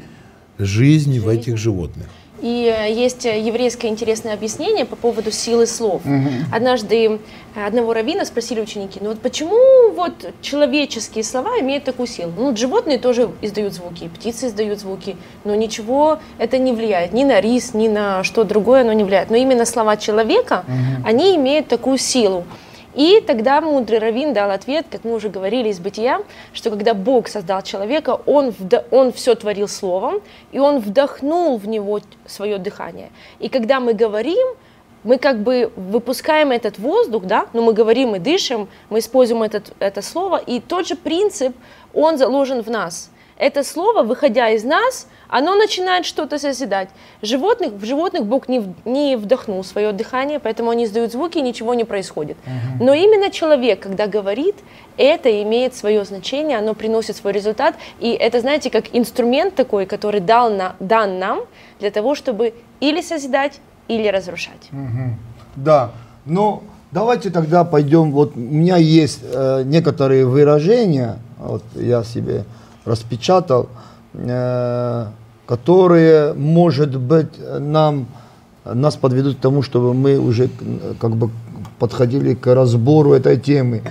жизнь 0.57 1.19
в 1.19 1.27
этих 1.27 1.57
животных. 1.57 2.07
И 2.41 2.65
э, 2.65 2.91
есть 2.91 3.25
э, 3.25 3.39
еврейское 3.39 3.88
интересное 3.88 4.33
объяснение 4.33 4.86
по 4.86 4.95
поводу 4.95 5.31
силы 5.31 5.67
слов. 5.67 6.01
Однажды 6.51 7.19
э, 7.55 7.65
одного 7.65 7.93
раввина 7.93 8.25
спросили 8.25 8.60
ученики, 8.60 9.00
ну 9.01 9.10
вот 9.10 9.21
почему 9.21 9.91
вот 9.91 10.33
человеческие 10.41 11.24
слова 11.24 11.60
имеют 11.60 11.83
такую 11.83 12.07
силу? 12.07 12.31
Ну, 12.36 12.45
вот 12.48 12.57
животные 12.57 12.98
тоже 12.98 13.29
издают 13.41 13.74
звуки, 13.74 14.10
птицы 14.10 14.48
издают 14.48 14.79
звуки, 14.79 15.17
но 15.43 15.53
ничего 15.53 16.19
это 16.39 16.57
не 16.57 16.74
влияет, 16.74 17.13
ни 17.13 17.24
на 17.24 17.39
рис, 17.39 17.74
ни 17.74 17.88
на 17.88 18.24
что 18.24 18.43
другое 18.43 18.81
оно 18.81 18.93
не 18.93 19.03
влияет. 19.03 19.29
Но 19.29 19.36
именно 19.36 19.65
слова 19.65 19.95
человека, 19.98 20.65
они 21.05 21.36
имеют 21.36 21.67
такую 21.67 21.98
силу. 21.98 22.45
И 22.93 23.21
тогда 23.25 23.62
мудрый 23.62 24.00
раввин 24.00 24.33
дал 24.33 24.51
ответ, 24.51 24.86
как 24.91 25.03
мы 25.03 25.13
уже 25.13 25.29
говорили 25.29 25.69
из 25.69 25.79
бытия, 25.79 26.21
что 26.53 26.69
когда 26.69 26.93
Бог 26.93 27.27
создал 27.27 27.62
человека, 27.62 28.19
он, 28.25 28.50
вда- 28.50 28.86
он 28.91 29.13
все 29.13 29.36
творил 29.36 29.67
словом, 29.67 30.21
и 30.51 30.60
он 30.60 30.79
вдохнул 30.79 31.57
в 31.57 31.67
него 31.67 32.01
свое 32.25 32.57
дыхание. 32.57 33.10
И 33.39 33.48
когда 33.50 33.79
мы 33.79 33.93
говорим, 33.93 34.48
мы 35.03 35.17
как 35.17 35.39
бы 35.39 35.71
выпускаем 35.75 36.51
этот 36.51 36.77
воздух, 36.77 37.24
да, 37.24 37.48
но 37.53 37.62
мы 37.62 37.74
говорим, 37.74 38.10
мы 38.10 38.19
дышим, 38.19 38.67
мы 38.89 39.00
используем 39.00 39.41
этот, 39.43 39.74
это 39.79 40.01
слово, 40.01 40.38
и 40.38 40.60
тот 40.60 40.88
же 40.88 40.95
принцип, 40.95 41.55
он 41.93 42.17
заложен 42.17 42.62
в 42.62 42.69
нас. 42.69 43.10
Это 43.38 43.63
слово, 43.63 44.03
выходя 44.03 44.50
из 44.50 44.63
нас, 44.63 45.07
оно 45.27 45.55
начинает 45.55 46.05
что-то 46.05 46.38
созидать. 46.38 46.89
Животных, 47.21 47.73
в 47.73 47.85
животных 47.85 48.25
Бог 48.25 48.50
не, 48.50 48.73
не 48.85 49.15
вдохнул 49.15 49.63
свое 49.63 49.91
дыхание, 49.93 50.39
поэтому 50.39 50.69
они 50.69 50.85
издают 50.85 51.11
звуки, 51.11 51.38
и 51.38 51.41
ничего 51.41 51.73
не 51.73 51.85
происходит. 51.85 52.38
uh 52.45 52.83
Но 52.83 52.93
именно 52.93 53.31
человек, 53.31 53.79
когда 53.79 54.07
говорит, 54.07 54.55
это 54.97 55.41
имеет 55.41 55.75
свое 55.75 56.03
значение, 56.05 56.57
оно 56.57 56.73
приносит 56.73 57.15
свой 57.15 57.33
результат, 57.33 57.75
и 58.00 58.11
это, 58.11 58.41
знаете, 58.41 58.69
как 58.69 58.85
инструмент 58.93 59.55
такой, 59.55 59.85
который 59.85 60.19
дал 60.19 60.53
на, 60.53 60.75
дан 60.79 61.17
нам 61.19 61.39
для 61.79 61.91
того, 61.91 62.15
чтобы 62.15 62.53
или 62.79 63.01
созидать, 63.01 63.59
или 63.88 64.07
разрушать. 64.07 64.69
uh 64.71 65.13
Да, 65.55 65.91
но 66.25 66.63
давайте 66.91 67.29
тогда 67.29 67.63
пойдем, 67.63 68.11
вот 68.11 68.35
у 68.35 68.39
меня 68.39 68.77
есть 68.77 69.21
э, 69.23 69.63
некоторые 69.65 70.25
выражения, 70.25 71.17
вот 71.38 71.63
я 71.75 72.03
себе 72.03 72.43
распечатал, 72.85 73.69
э, 74.13 75.07
которые, 75.45 76.33
может 76.33 76.97
быть, 76.97 77.29
нам, 77.59 78.07
нас 78.65 78.95
подведут 78.95 79.38
к 79.38 79.41
тому, 79.41 79.61
чтобы 79.61 79.93
мы 79.93 80.17
уже 80.17 80.50
как 81.00 81.15
бы 81.15 81.29
подходили 81.79 82.35
к 82.35 82.53
разбору 82.53 83.13
этой 83.13 83.38
темы. 83.39 83.81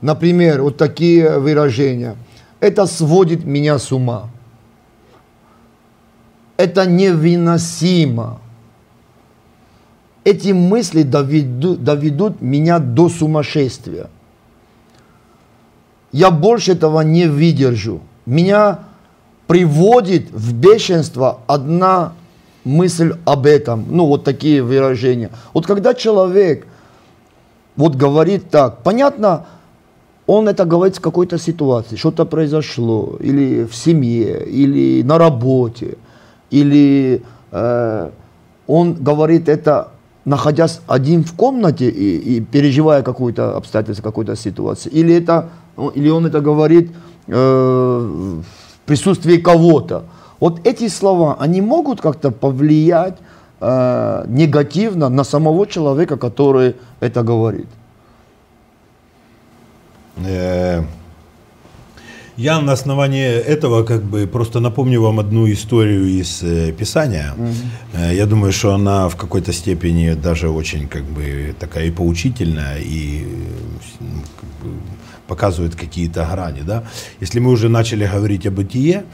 Например, 0.00 0.62
вот 0.62 0.76
такие 0.76 1.38
выражения. 1.38 2.16
Это 2.60 2.86
сводит 2.86 3.44
меня 3.44 3.78
с 3.78 3.92
ума. 3.92 4.28
Это 6.56 6.86
невыносимо. 6.86 8.40
Эти 10.24 10.52
мысли 10.52 11.02
доведут, 11.02 11.84
доведут 11.84 12.40
меня 12.40 12.78
до 12.78 13.08
сумасшествия. 13.08 14.08
Я 16.12 16.30
больше 16.30 16.72
этого 16.72 17.02
не 17.02 17.26
выдержу 17.26 18.00
меня 18.26 18.80
приводит 19.46 20.30
в 20.30 20.54
бешенство 20.54 21.40
одна 21.46 22.12
мысль 22.64 23.14
об 23.24 23.46
этом. 23.46 23.86
Ну, 23.90 24.06
вот 24.06 24.24
такие 24.24 24.62
выражения. 24.62 25.30
Вот 25.52 25.66
когда 25.66 25.94
человек 25.94 26.66
вот 27.76 27.96
говорит 27.96 28.50
так, 28.50 28.82
понятно, 28.82 29.46
он 30.26 30.48
это 30.48 30.64
говорит 30.64 30.96
в 30.96 31.00
какой-то 31.00 31.38
ситуации, 31.38 31.96
что-то 31.96 32.24
произошло, 32.24 33.16
или 33.20 33.64
в 33.64 33.74
семье, 33.74 34.44
или 34.46 35.02
на 35.02 35.18
работе, 35.18 35.98
или 36.50 37.22
э, 37.50 38.10
он 38.66 38.94
говорит 38.94 39.48
это, 39.48 39.88
находясь 40.24 40.80
один 40.86 41.24
в 41.24 41.34
комнате 41.34 41.90
и, 41.90 42.36
и 42.36 42.40
переживая 42.40 43.02
какую-то 43.02 43.56
обстоятельство, 43.56 44.02
какую-то 44.02 44.36
ситуацию, 44.36 44.92
или, 44.94 45.14
это, 45.14 45.50
или 45.94 46.08
он 46.08 46.24
это 46.24 46.40
говорит 46.40 46.90
э, 47.26 47.32
в 47.32 48.86
присутствии 48.86 49.36
кого-то. 49.36 50.04
Вот 50.40 50.66
эти 50.66 50.88
слова, 50.88 51.36
они 51.40 51.60
могут 51.60 52.00
как-то 52.00 52.30
повлиять 52.30 53.16
э, 53.60 54.24
негативно 54.28 55.08
на 55.08 55.24
самого 55.24 55.66
человека, 55.66 56.16
который 56.16 56.74
это 57.00 57.22
говорит? 57.22 57.68
Э, 60.16 60.82
я 62.36 62.60
на 62.60 62.72
основании 62.72 63.28
этого 63.28 63.84
как 63.84 64.02
бы 64.02 64.26
просто 64.26 64.60
напомню 64.60 65.00
вам 65.00 65.20
одну 65.20 65.50
историю 65.52 66.04
из 66.04 66.42
э, 66.42 66.72
Писания. 66.72 67.32
Mm-hmm. 67.36 68.10
Э, 68.10 68.14
я 68.16 68.26
думаю, 68.26 68.52
что 68.52 68.74
она 68.74 69.08
в 69.08 69.16
какой-то 69.16 69.52
степени 69.52 70.14
даже 70.14 70.48
очень 70.48 70.88
как 70.88 71.04
бы 71.04 71.54
такая 71.60 71.86
и 71.86 71.90
поучительная, 71.90 72.78
и 72.78 73.24
ну, 74.00 74.20
как 74.40 74.50
бы, 74.60 74.76
показывает 75.26 75.74
какие-то 75.74 76.28
грани. 76.30 76.62
Да? 76.62 76.84
Если 77.20 77.40
мы 77.40 77.50
уже 77.50 77.68
начали 77.68 78.06
говорить 78.06 78.46
о 78.46 78.50
бытие, 78.50 79.04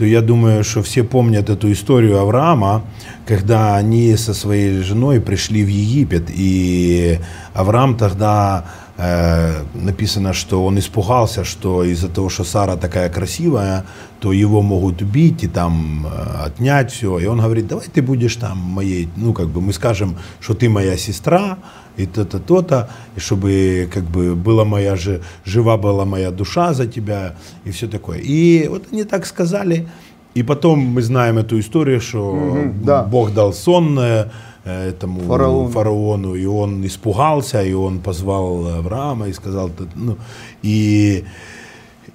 то 0.00 0.06
я 0.06 0.22
думаю, 0.22 0.64
что 0.64 0.82
все 0.82 1.04
помнят 1.04 1.50
эту 1.50 1.70
историю 1.70 2.20
Авраама, 2.20 2.84
когда 3.26 3.76
они 3.76 4.16
со 4.16 4.32
своей 4.32 4.80
женой 4.80 5.20
пришли 5.20 5.62
в 5.62 5.68
Египет, 5.68 6.30
и 6.30 7.18
Авраам 7.52 7.98
тогда 7.98 8.64
э, 8.96 9.62
написано, 9.74 10.32
что 10.32 10.64
он 10.64 10.78
испугался, 10.78 11.44
что 11.44 11.84
из-за 11.84 12.08
того, 12.08 12.30
что 12.30 12.44
Сара 12.44 12.76
такая 12.76 13.10
красивая, 13.10 13.84
то 14.20 14.32
его 14.32 14.62
могут 14.62 15.02
убить 15.02 15.44
и 15.44 15.48
там 15.48 16.06
э, 16.06 16.46
отнять 16.46 16.90
все. 16.90 17.18
И 17.18 17.26
он 17.26 17.40
говорит, 17.40 17.66
давай 17.66 17.86
ты 17.92 18.00
будешь 18.00 18.36
там 18.36 18.56
моей, 18.56 19.08
ну 19.16 19.34
как 19.34 19.48
бы 19.48 19.60
мы 19.60 19.74
скажем, 19.74 20.16
что 20.40 20.54
ты 20.54 20.68
моя 20.70 20.96
сестра, 20.96 21.58
и 21.96 22.06
то-то, 22.06 22.38
то-то, 22.38 22.90
и 23.16 23.20
чтобы 23.20 23.88
как 23.92 24.04
бы 24.04 24.34
была 24.34 24.64
моя 24.64 24.96
же, 24.96 25.20
жива 25.44 25.76
была 25.76 26.04
моя 26.04 26.30
душа 26.30 26.74
за 26.74 26.86
тебя, 26.86 27.34
и 27.64 27.70
все 27.70 27.88
такое. 27.88 28.18
И 28.18 28.68
вот 28.68 28.84
они 28.92 29.04
так 29.04 29.26
сказали, 29.26 29.88
и 30.34 30.42
потом 30.42 30.78
мы 30.78 31.02
знаем 31.02 31.38
эту 31.38 31.58
историю, 31.58 32.00
что 32.00 32.32
угу, 32.32 32.74
да. 32.84 33.02
Бог 33.02 33.34
дал 33.34 33.52
сон 33.52 33.98
э, 33.98 34.26
этому 34.64 35.20
фараону. 35.20 35.68
фараону, 35.70 36.34
и 36.34 36.46
он 36.46 36.86
испугался, 36.86 37.62
и 37.62 37.72
он 37.72 37.98
позвал 37.98 38.66
Авраама 38.78 39.28
и 39.28 39.32
сказал, 39.32 39.70
ну, 39.96 40.16
и 40.62 41.24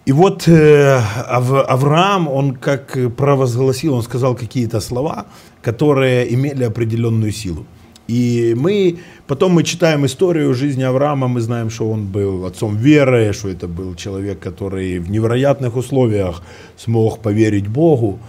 и 0.06 0.12
вот 0.12 0.48
э, 0.48 1.02
Ав, 1.28 1.52
Авраам, 1.68 2.28
он 2.28 2.56
как 2.56 2.98
провозгласил, 3.16 3.96
он 3.96 4.04
сказал 4.04 4.36
какие-то 4.36 4.80
слова, 4.80 5.26
которые 5.64 6.32
имели 6.32 6.64
определенную 6.64 7.32
силу. 7.32 7.66
И 8.08 8.54
мы, 8.56 9.00
потом 9.28 9.54
мы 9.54 9.64
читаем 9.64 10.06
историю 10.06 10.54
жизни 10.54 10.84
Авраама, 10.84 11.28
мы 11.28 11.42
знаем, 11.42 11.70
что 11.70 11.90
он 11.90 12.06
был 12.06 12.46
отцом 12.46 12.78
веры, 12.78 13.34
что 13.34 13.50
это 13.50 13.68
был 13.68 13.96
человек, 13.96 14.40
который 14.40 15.00
в 15.00 15.10
невероятных 15.10 15.76
условиях 15.76 16.44
смог 16.78 17.20
поверить 17.20 17.68
Богу. 17.68 18.20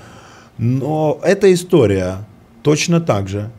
Но 0.58 1.20
эта 1.22 1.52
история 1.52 2.24
точно 2.62 3.00
так 3.00 3.28
же, 3.28 3.50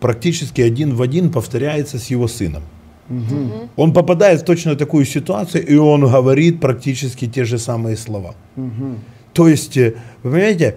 практически 0.00 0.62
один 0.62 0.94
в 0.94 1.02
один 1.02 1.30
повторяется 1.30 1.98
с 1.98 2.10
его 2.10 2.26
сыном. 2.28 2.62
Угу. 3.10 3.68
Он 3.76 3.92
попадает 3.92 4.40
в 4.40 4.44
точно 4.44 4.76
такую 4.76 5.04
ситуацию, 5.04 5.66
и 5.66 5.76
он 5.76 6.00
говорит 6.02 6.60
практически 6.60 7.26
те 7.26 7.44
же 7.44 7.58
самые 7.58 7.96
слова. 7.96 8.34
Угу. 8.56 8.98
То 9.32 9.48
есть, 9.48 9.76
э, 9.76 9.94
вы 10.22 10.30
понимаете, 10.30 10.76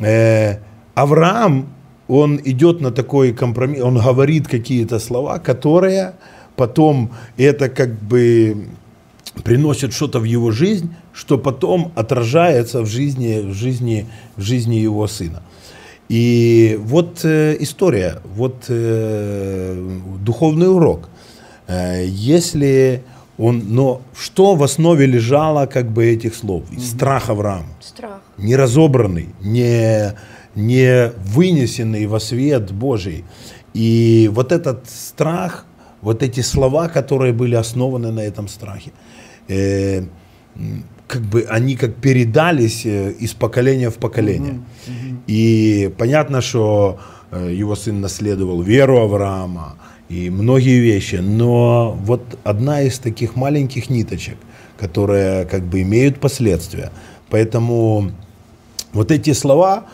э, 0.00 0.58
Авраам 0.94 1.66
он 2.12 2.40
идет 2.44 2.80
на 2.80 2.90
такой 2.90 3.32
компромисс, 3.32 3.82
он 3.82 3.98
говорит 3.98 4.46
какие-то 4.46 4.98
слова, 4.98 5.38
которые 5.38 6.12
потом 6.56 7.10
это 7.38 7.68
как 7.68 7.90
бы 8.02 8.66
приносит 9.44 9.92
что-то 9.92 10.20
в 10.20 10.24
его 10.24 10.50
жизнь, 10.50 10.94
что 11.14 11.38
потом 11.38 11.90
отражается 11.94 12.82
в 12.82 12.86
жизни, 12.86 13.40
в 13.40 13.54
жизни, 13.54 14.06
в 14.36 14.42
жизни 14.42 14.74
его 14.76 15.06
сына. 15.06 15.42
И 16.10 16.78
вот 16.82 17.24
э, 17.24 17.56
история, 17.60 18.18
вот 18.36 18.64
э, 18.68 20.00
духовный 20.20 20.68
урок. 20.68 21.08
Э, 21.66 22.04
если 22.06 23.02
он, 23.38 23.62
но 23.68 24.02
что 24.14 24.54
в 24.54 24.62
основе 24.62 25.06
лежало 25.06 25.64
как 25.66 25.86
бы 25.86 26.04
этих 26.04 26.34
слов? 26.34 26.64
Страх 26.78 27.30
Авраама. 27.30 27.68
Страх. 27.80 28.20
Не 28.36 28.56
разобранный, 28.56 29.28
не 29.40 30.14
не 30.54 31.12
вынесенный 31.24 32.06
во 32.06 32.20
свет 32.20 32.72
Божий. 32.72 33.24
И 33.74 34.30
вот 34.32 34.52
этот 34.52 34.88
страх, 34.88 35.66
вот 36.02 36.22
эти 36.22 36.40
слова, 36.40 36.88
которые 36.88 37.32
были 37.32 37.54
основаны 37.54 38.10
на 38.10 38.20
этом 38.20 38.48
страхе, 38.48 38.92
э, 39.48 40.04
как 41.06 41.22
бы 41.22 41.46
они 41.48 41.76
как 41.76 41.94
передались 41.96 42.86
э, 42.86 43.12
из 43.12 43.32
поколения 43.32 43.90
в 43.90 43.96
поколение. 43.96 44.52
Mm-hmm. 44.52 44.88
Mm-hmm. 44.88 45.16
И 45.26 45.94
понятно, 45.98 46.40
что 46.40 46.98
э, 47.30 47.52
его 47.54 47.76
сын 47.76 48.00
наследовал 48.00 48.62
веру 48.62 48.98
Авраама 48.98 49.76
и 50.08 50.30
многие 50.30 50.80
вещи, 50.80 51.16
но 51.16 51.98
вот 52.04 52.22
одна 52.44 52.82
из 52.82 52.98
таких 52.98 53.36
маленьких 53.36 53.88
ниточек, 53.90 54.36
которые 54.78 55.46
как 55.46 55.62
бы 55.62 55.80
имеют 55.82 56.20
последствия. 56.20 56.90
Поэтому 57.30 58.10
вот 58.92 59.10
эти 59.10 59.32
слова, 59.32 59.84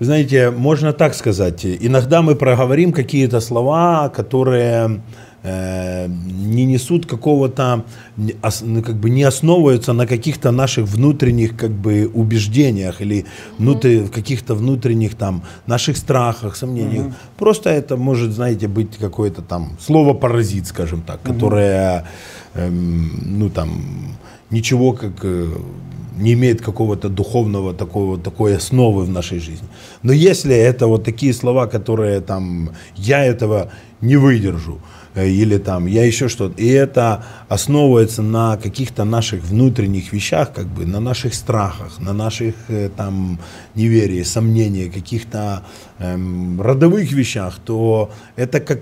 знаете, 0.00 0.50
можно 0.50 0.92
так 0.92 1.14
сказать, 1.14 1.64
иногда 1.64 2.22
мы 2.22 2.34
проговорим 2.34 2.92
какие-то 2.92 3.40
слова, 3.40 4.08
которые 4.08 5.00
э, 5.44 6.06
не 6.08 6.64
несут 6.64 7.06
какого-то, 7.06 7.84
ну, 8.16 8.82
как 8.82 8.96
бы 8.96 9.10
не 9.10 9.22
основываются 9.22 9.92
на 9.92 10.06
каких-то 10.06 10.50
наших 10.50 10.86
внутренних 10.86 11.56
как 11.56 11.70
бы 11.70 12.10
убеждениях 12.12 13.00
или 13.00 13.24
внутри, 13.58 14.08
каких-то 14.08 14.54
внутренних 14.54 15.14
там 15.14 15.42
наших 15.66 15.96
страхах, 15.96 16.56
сомнениях. 16.56 17.06
Mm-hmm. 17.06 17.38
Просто 17.38 17.70
это 17.70 17.96
может, 17.96 18.32
знаете, 18.32 18.66
быть 18.66 18.96
какое-то 18.96 19.42
там 19.42 19.76
слово 19.80 20.14
паразит, 20.14 20.66
скажем 20.66 21.02
так, 21.02 21.20
mm-hmm. 21.20 21.32
которое, 21.32 22.04
э, 22.54 22.68
ну 22.68 23.48
там, 23.50 24.16
ничего 24.50 24.92
как 24.92 25.12
э, 25.24 25.48
не 26.16 26.32
имеет 26.32 26.60
какого-то 26.60 27.08
духовного 27.08 27.74
такого, 27.74 28.18
такой 28.18 28.56
основы 28.56 29.04
в 29.04 29.08
нашей 29.08 29.38
жизни. 29.38 29.68
Но 30.02 30.12
если 30.12 30.54
это 30.54 30.86
вот 30.86 31.04
такие 31.04 31.32
слова, 31.32 31.66
которые 31.66 32.20
там, 32.20 32.70
я 32.96 33.24
этого 33.24 33.70
не 34.00 34.16
выдержу, 34.16 34.80
э, 35.14 35.28
или 35.28 35.58
там 35.58 35.86
я 35.86 36.04
еще 36.04 36.28
что-то. 36.28 36.60
И 36.60 36.68
это 36.68 37.24
основывается 37.48 38.22
на 38.22 38.56
каких-то 38.56 39.04
наших 39.04 39.44
внутренних 39.44 40.12
вещах, 40.12 40.52
как 40.52 40.66
бы 40.66 40.86
на 40.86 41.00
наших 41.00 41.34
страхах, 41.34 42.00
на 42.00 42.12
наших 42.12 42.54
э, 42.68 42.90
там 42.96 43.38
неверии, 43.74 44.22
сомнениях, 44.24 44.92
каких-то 44.92 45.62
эм, 45.98 46.60
родовых 46.60 47.12
вещах, 47.12 47.58
то 47.64 48.10
это 48.36 48.60
как 48.60 48.80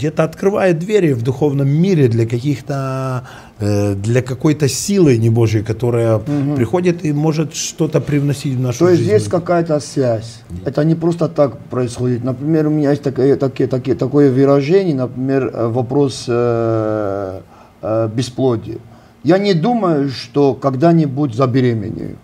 где-то 0.00 0.24
открывает 0.24 0.78
двери 0.78 1.12
в 1.12 1.22
духовном 1.22 1.68
мире 1.68 2.08
для 2.08 2.26
каких-то 2.26 3.24
э, 3.58 3.94
для 3.94 4.22
какой-то 4.22 4.66
силы 4.66 5.18
небожьей, 5.18 5.62
которая 5.62 6.16
угу. 6.16 6.56
приходит 6.56 7.04
и 7.04 7.12
может 7.12 7.54
что-то 7.54 8.00
привносить 8.00 8.54
в 8.54 8.60
нашу 8.60 8.78
То 8.78 8.88
жизнь. 8.88 9.02
есть 9.02 9.12
есть 9.12 9.28
какая-то 9.28 9.78
связь. 9.80 10.42
Нет. 10.50 10.68
Это 10.68 10.84
не 10.84 10.94
просто 10.94 11.28
так 11.28 11.58
происходит. 11.70 12.24
Например, 12.24 12.68
у 12.68 12.70
меня 12.70 12.90
есть 12.90 13.02
такое, 13.02 13.36
такие, 13.36 13.68
такие, 13.68 13.94
такое 13.94 14.30
выражение, 14.32 14.94
например, 14.94 15.50
э, 15.52 15.68
вопрос 15.68 16.24
э, 16.28 17.40
э, 17.82 18.08
бесплодия. 18.14 18.78
Я 19.22 19.36
не 19.36 19.52
думаю, 19.52 20.08
что 20.08 20.54
когда-нибудь 20.54 21.34
забеременею. 21.34 22.16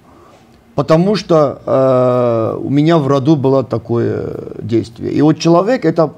Потому 0.74 1.16
что 1.16 1.60
э, 1.66 2.58
у 2.62 2.70
меня 2.70 2.98
в 2.98 3.06
роду 3.06 3.36
было 3.36 3.64
такое 3.64 4.28
действие. 4.62 5.12
И 5.12 5.22
вот 5.22 5.38
человек 5.38 5.84
это 5.84 6.12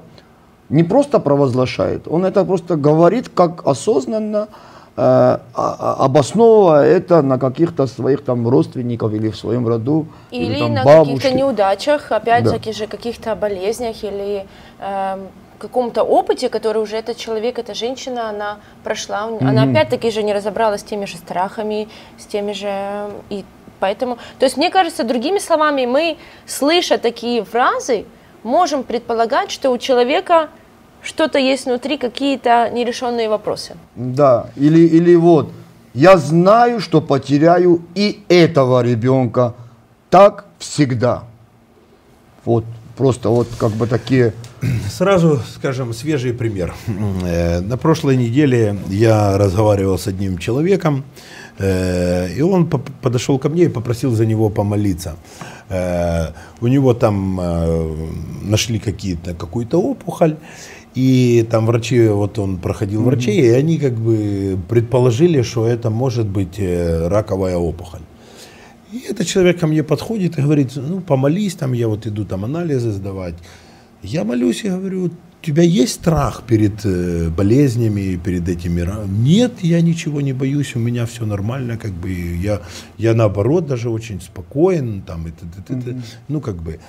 не 0.69 0.83
просто 0.83 1.19
провозглашает, 1.19 2.07
он 2.07 2.25
это 2.25 2.45
просто 2.45 2.75
говорит 2.75 3.29
как 3.29 3.65
осознанно, 3.67 4.47
э, 4.95 5.01
а, 5.01 5.39
а, 5.55 6.05
обосновывая 6.05 6.85
это 6.85 7.21
на 7.21 7.37
каких-то 7.39 7.87
своих 7.87 8.23
там 8.23 8.47
родственников 8.47 9.13
или 9.13 9.29
в 9.29 9.35
своем 9.35 9.67
роду. 9.67 10.07
Или, 10.31 10.45
или 10.45 10.59
там, 10.59 10.73
на 10.73 10.83
каких-то 10.83 11.31
неудачах, 11.31 12.11
опять-таки 12.11 12.71
да. 12.71 12.77
же, 12.77 12.87
каких-то 12.87 13.35
болезнях 13.35 14.03
или 14.03 14.45
э, 14.79 15.17
каком-то 15.59 16.03
опыте, 16.03 16.49
который 16.49 16.81
уже 16.81 16.97
этот 16.97 17.17
человек, 17.17 17.59
эта 17.59 17.75
женщина, 17.75 18.29
она 18.29 18.57
прошла. 18.83 19.27
Mm-hmm. 19.27 19.47
Она 19.47 19.63
опять-таки 19.63 20.09
же 20.09 20.23
не 20.23 20.33
разобралась 20.33 20.81
с 20.81 20.83
теми 20.83 21.05
же 21.05 21.17
страхами, 21.17 21.87
с 22.17 22.25
теми 22.25 22.53
же... 22.53 23.11
И 23.29 23.45
поэтому... 23.79 24.17
То 24.39 24.45
есть, 24.45 24.57
мне 24.57 24.71
кажется, 24.71 25.03
другими 25.03 25.37
словами, 25.37 25.85
мы, 25.85 26.17
слыша 26.47 26.97
такие 26.97 27.43
фразы, 27.43 28.05
можем 28.43 28.83
предполагать, 28.83 29.51
что 29.51 29.69
у 29.69 29.77
человека 29.77 30.49
что-то 31.01 31.39
есть 31.39 31.65
внутри, 31.65 31.97
какие-то 31.97 32.69
нерешенные 32.69 33.29
вопросы. 33.29 33.75
Да, 33.95 34.47
или, 34.55 34.79
или 34.79 35.15
вот, 35.15 35.51
я 35.93 36.17
знаю, 36.17 36.79
что 36.79 37.01
потеряю 37.01 37.81
и 37.95 38.23
этого 38.29 38.83
ребенка. 38.83 39.53
Так 40.09 40.45
всегда. 40.59 41.23
Вот, 42.45 42.65
просто 42.97 43.29
вот 43.29 43.47
как 43.57 43.71
бы 43.71 43.87
такие... 43.87 44.33
Сразу, 44.89 45.39
скажем, 45.55 45.93
свежий 45.93 46.33
пример. 46.33 46.73
Э, 47.23 47.61
на 47.61 47.77
прошлой 47.77 48.17
неделе 48.17 48.77
я 48.89 49.37
разговаривал 49.37 49.97
с 49.97 50.07
одним 50.07 50.37
человеком, 50.37 51.03
э, 51.59 52.29
и 52.37 52.41
он 52.41 52.67
подошел 53.01 53.39
ко 53.39 53.49
мне 53.49 53.63
и 53.63 53.69
попросил 53.69 54.11
за 54.11 54.25
него 54.25 54.49
помолиться. 54.49 55.15
Э, 55.69 56.33
у 56.61 56.67
него 56.67 56.93
там 56.93 57.39
нашли 58.41 58.79
какие-то, 58.79 59.33
какую-то 59.33 59.81
опухоль, 59.81 60.35
и 60.99 61.43
там 61.43 61.65
врачи, 61.65 62.07
вот 62.07 62.39
он 62.39 62.57
проходил 62.57 63.03
врачей, 63.03 63.41
и 63.41 63.49
они 63.49 63.77
как 63.77 63.93
бы 63.93 64.59
предположили, 64.67 65.43
что 65.43 65.65
это 65.65 65.89
может 65.89 66.27
быть 66.27 66.59
э, 66.59 67.07
раковая 67.07 67.55
опухоль. 67.55 68.01
И 68.91 69.05
этот 69.09 69.25
человек 69.25 69.59
ко 69.59 69.67
мне 69.67 69.83
подходит 69.83 70.37
и 70.37 70.41
говорит, 70.41 70.71
ну 70.75 70.99
помолись, 70.99 71.55
там 71.55 71.73
я 71.73 71.87
вот 71.87 72.05
иду 72.05 72.25
там 72.25 72.43
анализы 72.43 72.91
сдавать. 72.91 73.35
Я 74.03 74.23
молюсь 74.23 74.65
и 74.65 74.69
говорю, 74.69 75.05
у 75.05 75.45
тебя 75.45 75.63
есть 75.63 75.93
страх 75.93 76.43
перед 76.45 76.85
э, 76.85 77.29
болезнями, 77.29 78.19
перед 78.21 78.49
этими? 78.49 78.85
Нет, 79.07 79.53
я 79.61 79.79
ничего 79.79 80.19
не 80.19 80.33
боюсь, 80.33 80.75
у 80.75 80.79
меня 80.79 81.05
все 81.05 81.25
нормально, 81.25 81.77
как 81.77 81.91
бы 81.91 82.11
я, 82.11 82.61
я 82.97 83.13
наоборот 83.13 83.67
даже 83.67 83.89
очень 83.89 84.19
спокоен, 84.19 85.01
там, 85.01 85.27
и, 85.27 85.29
и, 85.29 85.73
и, 85.73 85.91
и, 85.91 85.95
ну 86.27 86.41
как 86.41 86.57
бы. 86.61 86.79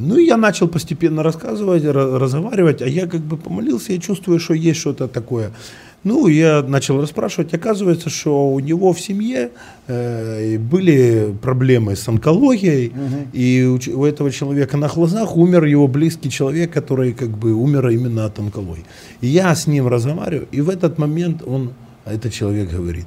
Ну, 0.00 0.16
и 0.16 0.24
я 0.24 0.36
начал 0.36 0.68
постепенно 0.68 1.22
рассказывать, 1.22 1.84
разговаривать, 1.84 2.82
а 2.82 2.88
я 2.88 3.06
как 3.06 3.20
бы 3.20 3.36
помолился, 3.36 3.92
я 3.92 3.98
чувствую, 3.98 4.40
что 4.40 4.54
есть 4.54 4.80
что-то 4.80 5.08
такое. 5.08 5.52
Ну, 6.04 6.28
я 6.28 6.62
начал 6.62 7.00
расспрашивать, 7.00 7.52
оказывается, 7.52 8.10
что 8.10 8.48
у 8.48 8.60
него 8.60 8.92
в 8.92 9.00
семье 9.00 9.50
э, 9.88 10.56
были 10.58 11.34
проблемы 11.42 11.96
с 11.96 12.06
онкологией, 12.08 12.88
угу. 12.88 13.28
и 13.32 13.64
у, 13.64 14.00
у 14.00 14.04
этого 14.04 14.30
человека 14.30 14.76
на 14.76 14.88
глазах 14.88 15.36
умер 15.36 15.64
его 15.64 15.88
близкий 15.88 16.30
человек, 16.30 16.72
который 16.72 17.12
как 17.12 17.30
бы 17.30 17.54
умер 17.54 17.88
именно 17.88 18.24
от 18.24 18.38
онкологии. 18.38 18.84
И 19.20 19.26
я 19.26 19.52
с 19.54 19.66
ним 19.66 19.88
разговариваю, 19.88 20.46
и 20.52 20.60
в 20.60 20.70
этот 20.70 20.98
момент 20.98 21.42
он, 21.44 21.72
этот 22.04 22.32
человек 22.32 22.70
говорит, 22.70 23.06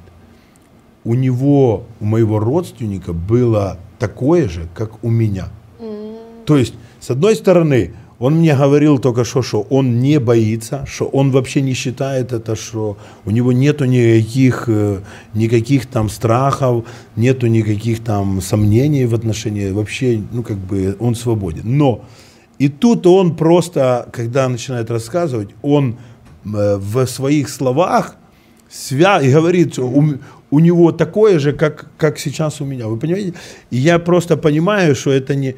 у 1.04 1.14
него, 1.14 1.84
у 2.00 2.04
моего 2.04 2.38
родственника 2.38 3.14
было 3.14 3.78
такое 3.98 4.48
же, 4.48 4.68
как 4.74 5.02
у 5.02 5.08
меня– 5.08 5.48
то 6.50 6.56
есть, 6.56 6.74
с 6.98 7.10
одной 7.10 7.36
стороны, 7.36 7.92
он 8.18 8.38
мне 8.38 8.56
говорил 8.56 8.98
только 8.98 9.22
что, 9.22 9.40
что 9.40 9.60
он 9.70 10.00
не 10.00 10.18
боится, 10.18 10.84
что 10.84 11.04
он 11.04 11.30
вообще 11.30 11.60
не 11.60 11.74
считает 11.74 12.32
это, 12.32 12.56
что 12.56 12.96
у 13.24 13.30
него 13.30 13.52
нету 13.52 13.84
никаких, 13.84 14.64
э, 14.66 14.98
никаких 15.32 15.86
там 15.86 16.08
страхов, 16.08 16.86
нету 17.14 17.46
никаких 17.46 18.02
там 18.02 18.40
сомнений 18.40 19.06
в 19.06 19.14
отношении, 19.14 19.70
вообще, 19.70 20.20
ну 20.32 20.42
как 20.42 20.56
бы 20.56 20.96
он 20.98 21.14
свободен. 21.14 21.62
Но 21.78 22.04
и 22.58 22.68
тут 22.68 23.06
он 23.06 23.36
просто, 23.36 24.08
когда 24.12 24.48
начинает 24.48 24.90
рассказывать, 24.90 25.50
он 25.62 25.98
э, 26.44 26.78
в 26.78 27.06
своих 27.06 27.48
словах 27.48 28.16
свя 28.68 29.20
и 29.20 29.32
говорит, 29.32 29.78
у, 29.78 30.18
у 30.50 30.58
него 30.58 30.90
такое 30.90 31.38
же, 31.38 31.52
как, 31.52 31.86
как 31.96 32.18
сейчас 32.18 32.60
у 32.60 32.64
меня. 32.64 32.88
Вы 32.88 32.96
понимаете? 32.96 33.34
И 33.70 33.76
я 33.76 34.00
просто 34.00 34.36
понимаю, 34.36 34.96
что 34.96 35.12
это 35.12 35.36
не 35.36 35.54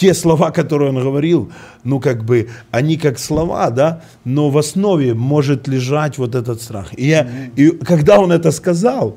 те 0.00 0.14
слова, 0.14 0.50
которые 0.50 0.88
он 0.88 0.98
говорил, 0.98 1.50
ну 1.84 2.00
как 2.00 2.24
бы, 2.24 2.48
они 2.70 2.96
как 2.96 3.18
слова, 3.18 3.70
да, 3.70 4.00
но 4.24 4.48
в 4.50 4.56
основе 4.56 5.12
может 5.14 5.68
лежать 5.68 6.18
вот 6.18 6.34
этот 6.34 6.62
страх. 6.62 6.88
И, 6.96 7.08
я, 7.08 7.28
и 7.56 7.70
когда 7.70 8.18
он 8.18 8.32
это 8.32 8.50
сказал, 8.50 9.16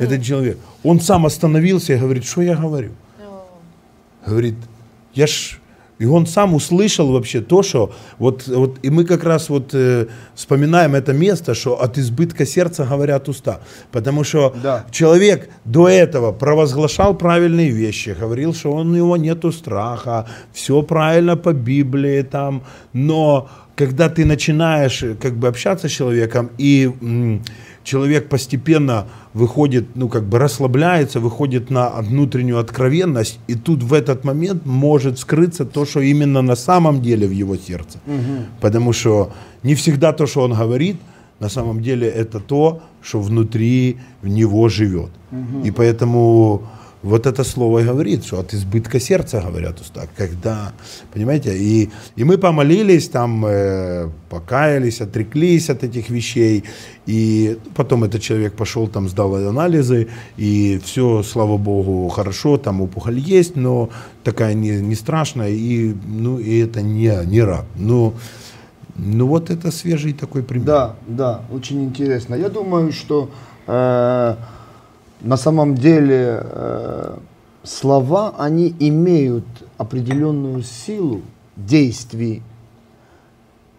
этот 0.00 0.22
человек, 0.22 0.58
он 0.82 1.00
сам 1.00 1.26
остановился 1.26 1.92
и 1.92 1.98
говорит, 1.98 2.24
что 2.24 2.42
я 2.42 2.56
говорю? 2.56 2.90
Говорит, 4.26 4.54
я 5.14 5.26
ж 5.26 5.58
и 6.02 6.06
он 6.06 6.26
сам 6.26 6.54
услышал 6.54 7.12
вообще 7.12 7.40
то, 7.40 7.62
что 7.62 7.92
вот, 8.18 8.48
вот 8.48 8.78
и 8.82 8.90
мы 8.90 9.04
как 9.04 9.22
раз 9.22 9.48
вот 9.48 9.70
э, 9.72 10.06
вспоминаем 10.34 10.96
это 10.96 11.12
место, 11.12 11.54
что 11.54 11.80
от 11.80 11.96
избытка 11.96 12.44
сердца 12.44 12.84
говорят 12.84 13.28
уста. 13.28 13.60
Потому 13.92 14.24
что 14.24 14.52
да. 14.62 14.84
человек 14.90 15.48
до 15.64 15.88
этого 15.88 16.32
провозглашал 16.32 17.14
правильные 17.14 17.70
вещи, 17.70 18.16
говорил, 18.20 18.52
что 18.52 18.72
он, 18.72 18.90
у 18.90 18.96
него 18.96 19.16
нету 19.16 19.52
страха, 19.52 20.26
все 20.52 20.82
правильно 20.82 21.36
по 21.36 21.52
Библии 21.52 22.22
там, 22.22 22.64
но 22.92 23.48
когда 23.76 24.08
ты 24.08 24.24
начинаешь 24.24 25.04
э, 25.04 25.14
как 25.14 25.36
бы 25.36 25.46
общаться 25.46 25.88
с 25.88 25.92
человеком 25.92 26.50
и 26.58 26.90
человек 27.84 28.28
постепенно 28.28 29.06
выходит, 29.34 29.96
ну, 29.96 30.08
как 30.08 30.24
бы 30.24 30.38
расслабляется, 30.38 31.20
выходит 31.20 31.70
на 31.70 31.90
внутреннюю 32.02 32.58
откровенность, 32.58 33.38
и 33.48 33.54
тут 33.54 33.82
в 33.82 33.92
этот 33.92 34.24
момент 34.24 34.66
может 34.66 35.18
скрыться 35.18 35.64
то, 35.64 35.84
что 35.84 36.00
именно 36.00 36.42
на 36.42 36.56
самом 36.56 37.02
деле 37.02 37.26
в 37.26 37.32
его 37.32 37.56
сердце. 37.56 37.98
Угу. 38.06 38.60
Потому 38.60 38.92
что 38.92 39.32
не 39.62 39.74
всегда 39.74 40.12
то, 40.12 40.26
что 40.26 40.42
он 40.42 40.52
говорит, 40.52 40.96
на 41.40 41.48
самом 41.48 41.82
деле 41.82 42.08
это 42.08 42.40
то, 42.40 42.82
что 43.02 43.20
внутри 43.20 43.96
в 44.22 44.28
него 44.28 44.68
живет. 44.68 45.10
Угу. 45.32 45.66
И 45.66 45.70
поэтому 45.70 46.62
вот 47.02 47.26
это 47.26 47.44
слово 47.44 47.80
и 47.80 47.84
говорит, 47.84 48.24
что 48.24 48.38
от 48.38 48.54
избытка 48.54 49.00
сердца 49.00 49.40
говорят 49.40 49.80
уста. 49.80 50.02
Когда, 50.16 50.72
понимаете, 51.12 51.56
и, 51.56 51.90
и 52.16 52.24
мы 52.24 52.38
помолились, 52.38 53.08
там 53.08 53.44
э, 53.44 54.08
покаялись, 54.30 55.00
отреклись 55.00 55.68
от 55.70 55.82
этих 55.82 56.10
вещей, 56.10 56.64
и 57.06 57.58
потом 57.74 58.04
этот 58.04 58.22
человек 58.22 58.54
пошел, 58.54 58.86
там 58.86 59.08
сдал 59.08 59.34
анализы, 59.34 60.08
и 60.36 60.80
все, 60.84 61.22
слава 61.22 61.56
богу, 61.56 62.08
хорошо, 62.08 62.56
там 62.56 62.80
опухоль 62.80 63.18
есть, 63.18 63.56
но 63.56 63.90
такая 64.22 64.54
не, 64.54 64.80
не 64.80 64.94
страшная, 64.94 65.50
и, 65.50 65.94
ну, 66.06 66.38
и 66.38 66.58
это 66.58 66.82
не, 66.82 67.12
не 67.26 67.42
рак. 67.42 67.64
Ну, 67.76 68.14
ну 68.96 69.26
вот 69.26 69.50
это 69.50 69.72
свежий 69.72 70.12
такой 70.12 70.42
пример. 70.42 70.66
Да, 70.66 70.96
да, 71.08 71.40
очень 71.52 71.82
интересно. 71.82 72.36
Я 72.36 72.48
думаю, 72.48 72.92
что 72.92 73.30
э, 73.66 74.36
на 75.22 75.36
самом 75.36 75.74
деле 75.74 76.40
э, 76.42 77.16
слова, 77.62 78.34
они 78.38 78.74
имеют 78.80 79.44
определенную 79.78 80.62
силу 80.62 81.20
действий. 81.56 82.42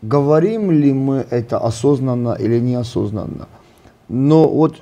Говорим 0.02 0.72
ли 0.72 0.94
мы 0.94 1.26
это 1.30 1.58
осознанно 1.58 2.36
или 2.40 2.60
неосознанно? 2.60 3.48
Но 4.10 4.48
вот 4.48 4.76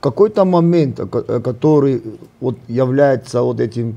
какой-то 0.00 0.44
момент, 0.44 1.00
который 1.44 2.02
вот 2.40 2.56
является 2.68 3.42
вот 3.42 3.60
этим 3.60 3.96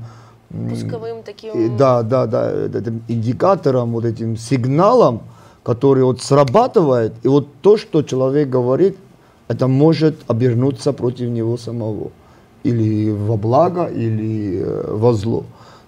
пусковым 0.50 1.22
таким. 1.22 1.76
Да, 1.76 2.02
да, 2.02 2.26
да, 2.26 2.50
этим 2.50 3.02
индикатором, 3.08 3.92
вот 3.92 4.04
этим 4.04 4.36
сигналом, 4.36 5.20
который 5.62 6.04
вот 6.04 6.22
срабатывает, 6.22 7.12
и 7.22 7.28
вот 7.28 7.48
то, 7.60 7.76
что 7.76 8.02
человек 8.02 8.48
говорит, 8.48 8.96
это 9.48 9.66
может 9.66 10.16
обернуться 10.28 10.92
против 10.92 11.30
него 11.30 11.56
самого. 11.56 12.10
Или 12.62 13.10
во 13.10 13.36
благо, 13.36 13.86
или 13.86 14.60
э, 14.62 14.94
во 14.94 15.14
зло. 15.14 15.44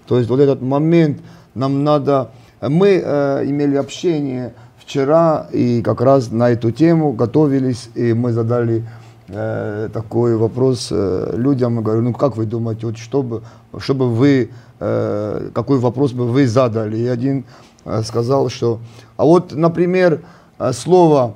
То 0.07 0.19
есть 0.19 0.31
вот 0.31 0.41
этот 0.41 0.63
момент 0.63 1.19
нам 1.55 1.85
надо... 1.85 2.31
Мы 2.61 3.01
э, 3.03 3.45
имели 3.45 3.77
общение 3.77 4.55
вчера 4.79 5.47
и 5.53 5.83
как 5.83 6.01
раз 6.01 6.31
на 6.31 6.51
эту 6.51 6.71
тему 6.73 7.13
готовились, 7.13 7.91
и 7.95 8.13
мы 8.13 8.33
задали 8.33 8.85
э, 9.29 9.89
такой 9.93 10.37
вопрос 10.37 10.89
э, 10.91 11.35
людям. 11.37 11.75
Мы 11.75 11.83
говорю, 11.83 12.03
ну 12.03 12.15
как 12.15 12.37
вы 12.37 12.47
думаете, 12.47 12.87
вот 12.87 12.99
чтобы, 12.99 13.43
чтобы 13.79 14.09
вы, 14.09 14.51
э, 14.81 15.51
какой 15.55 15.79
вопрос 15.79 16.13
бы 16.13 16.27
вы 16.27 16.47
задали? 16.47 16.97
И 16.97 17.07
один 17.07 17.45
э, 17.85 18.03
сказал, 18.03 18.49
что, 18.49 18.81
а 19.17 19.25
вот, 19.25 19.53
например, 19.53 20.23
э, 20.59 20.73
слово 20.73 21.35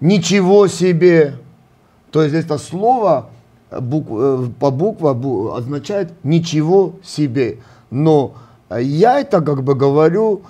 «ничего 0.00 0.66
себе», 0.66 1.34
то 2.10 2.22
есть 2.22 2.34
это 2.34 2.58
слово 2.58 3.30
э, 3.70 3.80
бук, 3.80 4.06
э, 4.10 4.46
по 4.58 4.70
буква 4.70 5.12
бу, 5.14 5.52
означает 5.54 6.12
«ничего 6.22 6.94
себе». 7.04 7.58
Но 7.90 8.34
э, 8.68 8.82
я 8.82 9.20
это 9.20 9.40
как 9.40 9.62
бы 9.62 9.74
говорю 9.74 10.42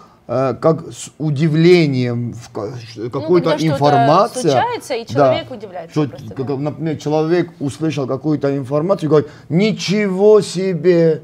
как 0.60 0.92
с 0.92 1.10
удивлением 1.18 2.34
в 2.34 2.52
ш- 2.54 3.10
какой-то 3.10 3.50
что-то 3.58 3.66
информация. 3.66 4.42
случается, 4.42 4.94
и 4.94 5.04
человек 5.04 5.50
удивляется 5.50 5.90
Что, 5.90 6.08
просто, 6.08 6.34
как, 6.34 6.46
да. 6.46 6.56
например, 6.56 6.96
человек 6.98 7.50
услышал 7.58 8.06
какую-то 8.06 8.56
информацию 8.56 9.08
и 9.08 9.10
говорит, 9.10 9.28
ничего 9.48 10.40
себе. 10.40 11.22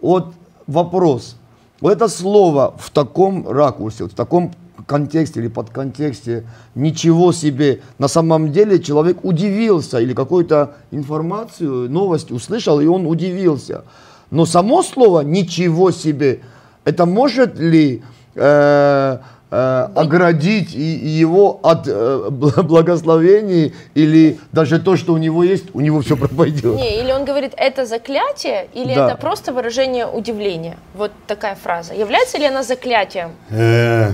Вот 0.00 0.32
вопрос. 0.66 1.36
Вот 1.82 1.92
это 1.92 2.08
слово 2.08 2.74
в 2.78 2.90
таком 2.90 3.46
ракурсе, 3.46 4.04
вот 4.04 4.12
в 4.12 4.16
таком 4.16 4.52
контексте 4.86 5.40
или 5.40 5.48
подконтексте, 5.48 6.44
ничего 6.74 7.32
себе. 7.32 7.80
На 7.98 8.08
самом 8.08 8.52
деле 8.52 8.78
человек 8.78 9.24
удивился 9.24 9.98
или 10.00 10.14
какую-то 10.14 10.74
информацию, 10.90 11.90
новость 11.90 12.30
услышал, 12.30 12.80
и 12.80 12.86
он 12.86 13.06
удивился. 13.06 13.84
Но 14.30 14.46
само 14.46 14.82
слово 14.82 15.20
«ничего 15.22 15.90
себе» 15.90 16.40
это 16.84 17.04
может 17.06 17.58
ли 17.58 18.02
э, 18.36 19.18
э, 19.50 19.88
оградить 19.96 20.74
и- 20.74 20.96
и 20.96 21.08
его 21.08 21.58
от 21.62 21.88
э, 21.88 22.28
бл- 22.30 22.62
благословений 22.72 23.74
или 23.94 24.38
даже 24.52 24.78
то, 24.78 24.96
что 24.96 25.12
у 25.12 25.18
него 25.18 25.42
есть, 25.42 25.64
у 25.74 25.80
него 25.80 26.00
все 26.00 26.16
пропадет? 26.16 26.64
Не, 26.76 27.00
или 27.02 27.12
он 27.12 27.24
говорит, 27.24 27.52
это 27.56 27.84
заклятие, 27.86 28.68
или 28.72 28.94
Да. 28.94 29.08
это 29.08 29.16
просто 29.16 29.52
выражение 29.52 30.06
удивления. 30.06 30.76
Вот 30.94 31.10
такая 31.26 31.56
фраза. 31.56 31.92
Является 31.94 32.38
ли 32.38 32.46
она 32.46 32.62
заклятием? 32.62 33.30
Э, 33.50 34.12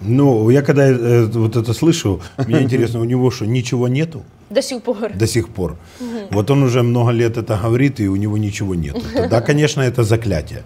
ну, 0.00 0.50
я 0.50 0.62
когда 0.62 0.88
э, 0.88 1.24
вот 1.26 1.56
это 1.56 1.72
слышу, 1.72 2.20
мне 2.46 2.62
интересно, 2.62 3.00
у 3.00 3.04
него 3.04 3.30
что, 3.30 3.46
ничего 3.46 3.88
нету 3.88 4.22
До 4.50 4.62
сих 4.62 4.82
пор. 4.82 5.12
до 5.14 5.26
сих 5.26 5.48
пор? 5.48 5.76
Вот 6.30 6.50
он 6.50 6.62
уже 6.62 6.82
много 6.82 7.10
лет 7.12 7.36
это 7.36 7.56
говорит, 7.62 8.00
и 8.00 8.08
у 8.08 8.16
него 8.16 8.38
ничего 8.38 8.74
нету. 8.74 9.02
Тогда, 9.14 9.40
конечно, 9.40 9.82
это 9.82 10.04
заклятие. 10.04 10.62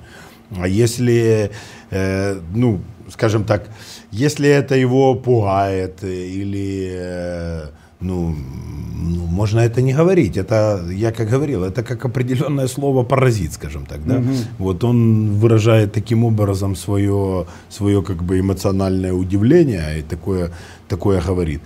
А 0.56 0.68
если, 0.68 1.50
э, 1.90 2.40
ну, 2.54 2.80
скажем 3.10 3.44
так, 3.44 3.68
если 4.12 4.48
это 4.48 4.76
его 4.76 5.14
пугает 5.14 6.02
э, 6.02 6.26
или, 6.26 6.92
э, 6.94 7.66
ну, 8.00 8.36
ну, 8.94 9.26
можно 9.26 9.60
это 9.60 9.82
не 9.82 9.92
говорить. 9.92 10.36
Это, 10.36 10.84
я 10.90 11.10
как 11.12 11.28
говорил, 11.28 11.64
это 11.64 11.82
как 11.82 12.04
определенное 12.04 12.68
слово 12.68 13.04
паразит, 13.04 13.52
скажем 13.52 13.86
так, 13.86 14.06
да. 14.06 14.22
Вот 14.58 14.84
он 14.84 15.30
выражает 15.40 15.92
таким 15.92 16.24
образом 16.24 16.76
свое, 16.76 17.46
свое 17.68 18.02
как 18.02 18.22
бы 18.22 18.38
эмоциональное 18.38 19.12
удивление 19.12 19.98
и 19.98 20.02
такое, 20.02 20.50
такое 20.88 21.20
говорит. 21.20 21.60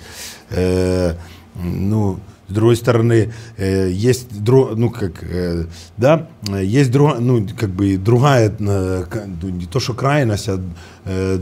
Э, 0.51 1.15
ну, 1.63 2.19
с 2.49 2.53
другой 2.55 2.77
стороны, 2.77 3.33
э, 3.59 3.91
есть, 4.09 4.33
дру- 4.33 4.75
ну, 4.77 4.91
как, 4.91 5.23
э, 5.23 5.67
да, 5.99 6.29
есть, 6.63 6.91
друг- 6.91 7.19
ну, 7.21 7.47
как 7.61 7.69
бы 7.71 7.99
другая, 7.99 8.51
э, 8.59 9.05
ну, 9.43 9.49
не 9.51 9.67
то, 9.67 9.81
что 9.81 9.93
крайность, 9.95 10.49
а 10.49 10.59
э, 11.05 11.39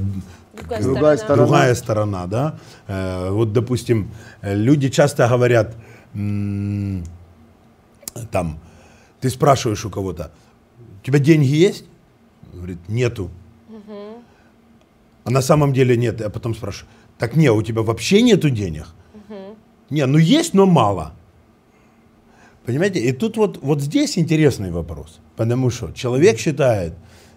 Другая 0.56 0.82
Другая 0.82 1.16
сторона. 1.16 1.42
другая 1.44 1.74
сторона, 1.74 2.26
да. 2.26 2.58
Э, 2.86 3.30
вот, 3.30 3.52
допустим, 3.52 4.10
люди 4.42 4.88
часто 4.88 5.28
говорят, 5.28 5.76
м, 6.14 7.04
там, 8.30 8.58
ты 9.20 9.30
спрашиваешь 9.30 9.84
у 9.84 9.90
кого-то, 9.90 10.30
у 11.02 11.06
тебя 11.06 11.18
деньги 11.18 11.46
есть? 11.46 11.84
Говорит, 12.54 12.78
нету. 12.88 13.30
А 15.24 15.30
на 15.30 15.42
самом 15.42 15.72
деле 15.72 15.96
нет. 15.96 16.20
А 16.20 16.30
потом 16.30 16.54
спрашиваю, 16.54 16.88
так 17.18 17.34
не, 17.36 17.50
у 17.50 17.62
тебя 17.62 17.82
вообще 17.82 18.22
нету 18.22 18.50
денег? 18.50 18.86
Не, 19.90 20.06
ну 20.06 20.18
есть, 20.18 20.54
но 20.54 20.66
мало. 20.66 21.12
Понимаете? 22.64 22.98
И 23.00 23.12
тут 23.12 23.36
вот, 23.36 23.58
вот 23.62 23.80
здесь 23.80 24.18
интересный 24.18 24.70
вопрос. 24.72 25.20
Потому 25.36 25.70
что 25.70 25.92
человек 25.92 26.38
считает, 26.38 26.94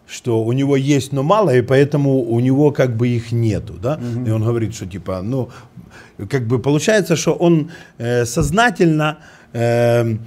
что 0.09 0.43
у 0.43 0.53
него 0.53 0.75
есть, 0.75 1.13
но 1.13 1.23
мало, 1.23 1.55
и 1.55 1.61
поэтому 1.61 2.21
у 2.21 2.39
него 2.39 2.71
как 2.71 2.97
бы 2.97 3.07
их 3.07 3.31
нету. 3.31 3.73
Да? 3.81 3.99
И 4.27 4.31
он 4.31 4.43
говорит, 4.43 4.73
что 4.73 4.85
типа, 4.85 5.21
ну, 5.21 5.49
как 6.29 6.47
бы 6.47 6.59
получается, 6.59 7.15
что 7.15 7.33
он 7.33 7.71
э, 7.97 8.25
сознательно 8.25 9.17
э, 9.53 10.17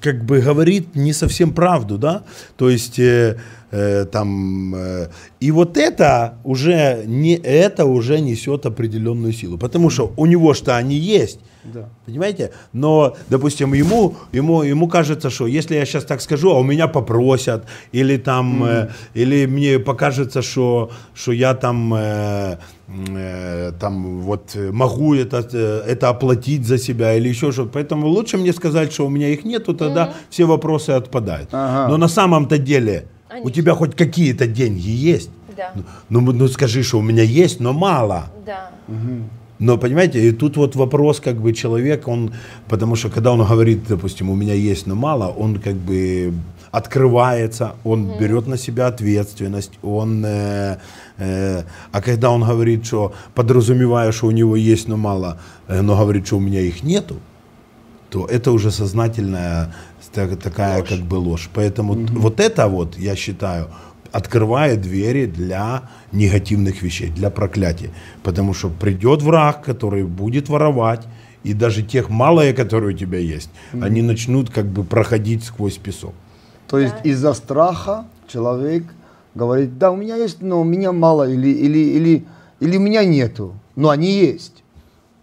как 0.00 0.24
бы 0.24 0.40
говорит 0.40 0.94
не 0.94 1.12
совсем 1.12 1.52
правду, 1.52 1.98
да, 1.98 2.22
то 2.56 2.70
есть 2.70 2.98
э, 2.98 3.36
э, 3.72 4.04
там 4.04 4.74
э, 4.74 5.08
и 5.40 5.50
вот 5.50 5.76
это 5.76 6.34
уже 6.44 7.02
не 7.06 7.34
это 7.34 7.84
уже 7.84 8.20
несет 8.20 8.66
определенную 8.66 9.32
силу, 9.32 9.58
потому 9.58 9.90
что 9.90 10.12
у 10.16 10.26
него 10.26 10.54
что 10.54 10.76
они 10.76 10.94
есть, 10.94 11.40
Да. 11.64 11.88
Понимаете? 12.06 12.50
Но, 12.72 13.14
допустим, 13.30 13.74
ему, 13.74 14.14
ему, 14.32 14.62
ему 14.62 14.88
кажется, 14.88 15.30
что 15.30 15.46
если 15.46 15.76
я 15.76 15.86
сейчас 15.86 16.04
так 16.04 16.20
скажу, 16.20 16.50
а 16.50 16.58
у 16.58 16.64
меня 16.64 16.88
попросят, 16.88 17.64
или 17.92 18.16
там, 18.16 18.64
э, 18.64 18.88
или 19.14 19.46
мне 19.46 19.78
покажется, 19.78 20.42
что, 20.42 20.90
что 21.14 21.32
я 21.32 21.54
там, 21.54 21.94
э, 21.94 22.58
э, 22.88 23.72
там 23.80 24.20
вот 24.22 24.56
могу 24.72 25.14
это, 25.14 25.38
это 25.86 26.08
оплатить 26.08 26.66
за 26.66 26.78
себя 26.78 27.14
или 27.14 27.28
еще 27.28 27.52
что-то. 27.52 27.70
Поэтому 27.72 28.08
лучше 28.08 28.38
мне 28.38 28.52
сказать, 28.52 28.92
что 28.92 29.06
у 29.06 29.10
меня 29.10 29.28
их 29.28 29.44
нету, 29.44 29.74
тогда 29.74 30.14
все 30.30 30.44
вопросы 30.44 30.90
отпадают. 30.90 31.48
Ага. 31.52 31.88
Но 31.88 31.96
на 31.96 32.08
самом-то 32.08 32.58
деле 32.58 33.04
у 33.32 33.34
Они 33.34 33.52
тебя 33.52 33.74
хоть 33.74 33.96
какие-то 33.96 34.46
деньги 34.46 34.88
есть. 34.88 35.30
Да. 35.56 35.72
Ну, 36.08 36.20
ну 36.20 36.48
скажи, 36.48 36.82
что 36.82 36.98
у 36.98 37.02
меня 37.02 37.22
есть, 37.22 37.60
но 37.60 37.72
мало. 37.72 38.30
Да. 38.44 38.70
Но 39.58 39.78
понимаете, 39.78 40.28
и 40.28 40.32
тут 40.32 40.56
вот 40.56 40.74
вопрос, 40.74 41.20
как 41.20 41.36
бы 41.36 41.52
человек, 41.52 42.08
он, 42.08 42.34
потому 42.68 42.96
что 42.96 43.10
когда 43.10 43.32
он 43.32 43.46
говорит, 43.46 43.86
допустим, 43.88 44.28
у 44.28 44.34
меня 44.34 44.54
есть, 44.54 44.86
но 44.86 44.96
мало, 44.96 45.28
он 45.28 45.60
как 45.60 45.74
бы 45.74 46.34
открывается, 46.72 47.76
он 47.84 48.18
берет 48.18 48.48
на 48.48 48.56
себя 48.56 48.88
ответственность, 48.88 49.78
он, 49.82 50.24
э, 50.26 50.78
э, 51.18 51.62
а 51.92 52.02
когда 52.02 52.30
он 52.30 52.42
говорит, 52.42 52.86
что 52.86 53.12
подразумевая, 53.34 54.10
что 54.10 54.26
у 54.26 54.32
него 54.32 54.56
есть, 54.56 54.88
но 54.88 54.96
мало, 54.96 55.38
э, 55.68 55.80
но 55.80 55.96
говорит, 55.96 56.26
что 56.26 56.38
у 56.38 56.40
меня 56.40 56.60
их 56.60 56.82
нету, 56.82 57.20
то 58.10 58.26
это 58.26 58.50
уже 58.50 58.70
сознательная 58.70 59.74
ста- 60.12 60.36
такая 60.36 60.82
как 60.82 60.98
бы 61.00 61.14
ложь. 61.16 61.48
Поэтому 61.54 61.94
т- 62.06 62.12
вот 62.12 62.40
это 62.40 62.68
вот, 62.68 62.98
я 62.98 63.16
считаю, 63.16 63.66
открывает 64.12 64.80
двери 64.82 65.26
для 65.26 65.82
негативных 66.12 66.82
вещей, 66.82 67.10
для 67.10 67.30
проклятий. 67.30 67.90
Потому 68.22 68.54
что 68.54 68.68
придет 68.68 69.22
враг, 69.22 69.64
который 69.64 70.04
будет 70.04 70.48
воровать, 70.48 71.06
и 71.44 71.54
даже 71.54 71.82
тех 71.82 72.10
малые, 72.10 72.52
которые 72.52 72.94
у 72.94 72.98
тебя 72.98 73.18
есть, 73.18 73.50
они 73.72 74.02
начнут 74.02 74.50
как 74.50 74.66
бы 74.66 74.84
проходить 74.84 75.44
сквозь 75.44 75.78
песок. 75.78 76.14
То 76.68 76.78
есть 76.78 76.94
из-за 77.04 77.34
страха 77.34 78.04
человек 78.28 78.84
говорит, 79.34 79.78
да, 79.78 79.90
у 79.90 79.96
меня 79.96 80.16
есть, 80.16 80.42
но 80.42 80.60
у 80.60 80.64
меня 80.64 80.92
мало, 80.92 81.28
или, 81.28 81.48
или, 81.48 81.78
или, 81.78 82.24
или 82.60 82.76
у 82.76 82.80
меня 82.80 83.04
нету. 83.04 83.54
Но 83.76 83.88
они 83.88 84.06
есть. 84.12 84.62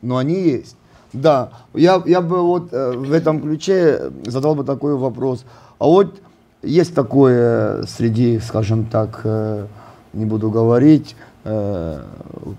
Но 0.01 0.17
они 0.17 0.33
есть. 0.33 0.75
Да, 1.13 1.49
я, 1.73 2.01
я 2.05 2.21
бы 2.21 2.41
вот 2.41 2.69
э, 2.71 2.91
в 2.91 3.11
этом 3.11 3.41
ключе 3.41 4.11
задал 4.25 4.55
бы 4.55 4.63
такой 4.63 4.95
вопрос. 4.95 5.43
А 5.79 5.85
вот 5.85 6.19
есть 6.61 6.93
такое 6.93 7.83
среди, 7.83 8.39
скажем 8.39 8.85
так, 8.85 9.21
э, 9.23 9.65
не 10.13 10.25
буду 10.25 10.51
говорить, 10.51 11.15
э, 11.45 12.03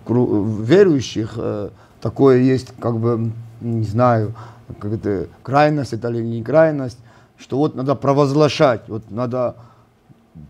верующих, 0.08 1.34
э, 1.36 1.70
такое 2.00 2.38
есть, 2.38 2.72
как 2.80 2.98
бы, 2.98 3.30
не 3.60 3.84
знаю, 3.84 4.34
как 4.78 4.92
это, 4.92 5.26
крайность 5.42 5.92
это 5.92 6.08
или 6.08 6.22
не 6.22 6.42
крайность, 6.42 6.98
что 7.38 7.58
вот 7.58 7.74
надо 7.74 7.94
провозглашать, 7.94 8.82
вот 8.88 9.10
надо 9.10 9.56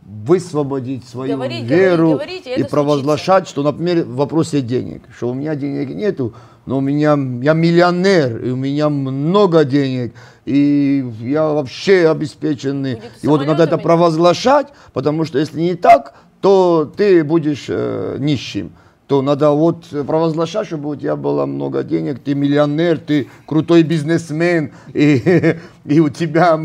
высвободить 0.05 1.09
свою 1.09 1.37
Говорить, 1.37 1.65
веру 1.65 2.13
говорить, 2.13 2.45
говорить, 2.45 2.59
и 2.59 2.61
и 2.61 2.65
провозглашать, 2.65 3.49
что, 3.49 3.63
например, 3.63 4.05
в 4.05 4.17
вопросе 4.17 4.61
денег, 4.61 5.03
что 5.17 5.31
у 5.31 5.35
меня 5.35 5.55
денег 5.55 5.89
нету, 5.95 6.35
но 6.71 6.79
у 6.79 6.81
меня 6.81 7.19
я 7.43 7.53
миллионер, 7.53 8.45
и 8.45 8.51
у 8.51 8.57
меня 8.57 8.89
много 8.91 9.65
денег, 9.65 10.15
и 10.45 11.05
я 11.21 11.49
вообще 11.49 12.09
обеспеченный. 12.09 12.95
Будет 12.95 13.23
и 13.23 13.27
вот 13.27 13.45
надо 13.45 13.65
это 13.65 13.77
провозглашать, 13.77 14.69
потому 14.93 15.25
что 15.25 15.41
если 15.41 15.61
не 15.61 15.75
так, 15.75 16.15
то 16.41 16.89
ты 16.97 17.25
будешь 17.25 17.67
э, 17.69 18.19
нищим. 18.21 18.71
то 19.09 19.21
надо 19.21 19.51
вот 19.51 19.87
провозглашать, 20.07 20.69
чтобы 20.69 20.91
у 20.91 20.95
тебя 20.95 21.17
было 21.17 21.45
много 21.45 21.83
денег, 21.83 22.21
ты 22.21 22.37
миллионер, 22.37 22.99
ты 22.99 23.27
крутой 23.47 23.83
бизнесмен, 23.83 24.71
и, 24.95 25.57
и 25.85 25.99
у 25.99 26.09
тебя 26.09 26.57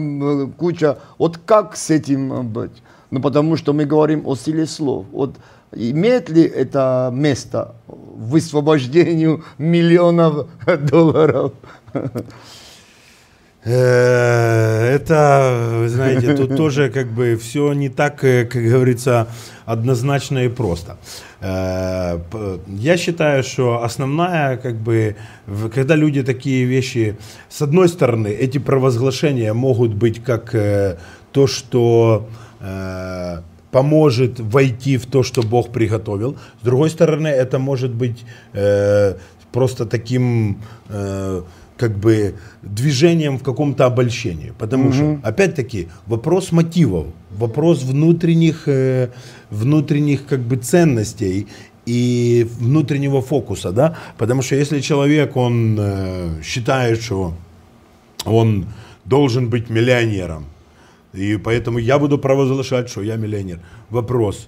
куча... 0.55 0.99
Вот 1.17 1.39
как 1.47 1.75
с 1.75 1.89
этим 1.89 2.47
быть? 2.47 2.83
Ну, 3.09 3.21
потому 3.21 3.57
что 3.57 3.73
мы 3.73 3.85
говорим 3.85 4.21
о 4.27 4.35
силе 4.35 4.67
слов. 4.67 5.07
Вот 5.11 5.33
имеет 5.75 6.29
ли 6.29 6.43
это 6.43 7.09
место 7.11 7.73
в 8.15 8.29
высвобождении 8.29 9.41
миллионов 9.57 10.47
долларов? 10.89 11.51
Э, 13.65 14.95
Это, 14.95 15.79
вы 15.79 15.89
знаете, 15.89 16.35
тут 16.35 16.55
тоже 16.57 16.89
как 16.89 17.07
бы 17.07 17.35
все 17.35 17.73
не 17.73 17.89
так, 17.89 18.23
э, 18.23 18.45
как 18.45 18.61
говорится, 18.61 19.27
однозначно 19.65 20.45
и 20.45 20.49
просто. 20.49 20.97
Э, 21.41 22.19
Я 22.67 22.97
считаю, 22.97 23.43
что 23.43 23.83
основная, 23.83 24.57
как 24.57 24.75
бы, 24.75 25.15
когда 25.73 25.95
люди 25.95 26.21
такие 26.23 26.65
вещи, 26.65 27.17
с 27.49 27.61
одной 27.63 27.89
стороны, 27.89 28.27
эти 28.27 28.59
провозглашения 28.59 29.53
могут 29.53 29.93
быть 29.93 30.23
как 30.23 30.55
то, 31.31 31.47
что 31.47 32.27
поможет 33.75 34.39
войти 34.39 34.97
в 34.97 35.05
то, 35.05 35.21
что 35.21 35.41
Бог 35.41 35.69
приготовил. 35.73 36.37
С 36.61 36.65
другой 36.65 36.89
стороны, 36.89 37.27
это 37.27 37.59
может 37.59 37.91
быть 37.91 38.23
э, 38.53 39.15
просто 39.51 39.85
таким 39.85 40.57
э, 40.87 41.41
как 41.77 41.97
бы 41.97 42.35
движением 42.61 43.37
в 43.37 43.43
каком-то 43.43 43.85
обольщении. 43.85 44.53
Потому 44.57 44.93
что, 44.93 45.19
опять-таки, 45.23 45.87
вопрос 46.07 46.53
мотивов, 46.53 47.07
вопрос 47.37 47.83
внутренних, 47.83 48.63
э, 48.67 49.09
внутренних 49.49 50.25
как 50.25 50.39
бы 50.39 50.55
ценностей 50.55 51.47
и 51.85 52.47
внутреннего 52.59 53.21
фокуса, 53.21 53.71
да, 53.71 53.97
потому 54.17 54.41
что 54.41 54.55
если 54.55 54.79
человек, 54.79 55.35
он 55.35 55.77
э, 55.77 56.41
считает, 56.43 57.01
что 57.01 57.33
он 58.25 58.67
должен 59.03 59.49
быть 59.49 59.69
миллионером, 59.69 60.45
и 61.15 61.37
поэтому 61.37 61.79
я 61.79 61.99
буду 61.99 62.17
провозглашать, 62.17 62.89
что 62.89 63.01
я 63.01 63.15
миллионер. 63.15 63.59
Вопрос, 63.89 64.47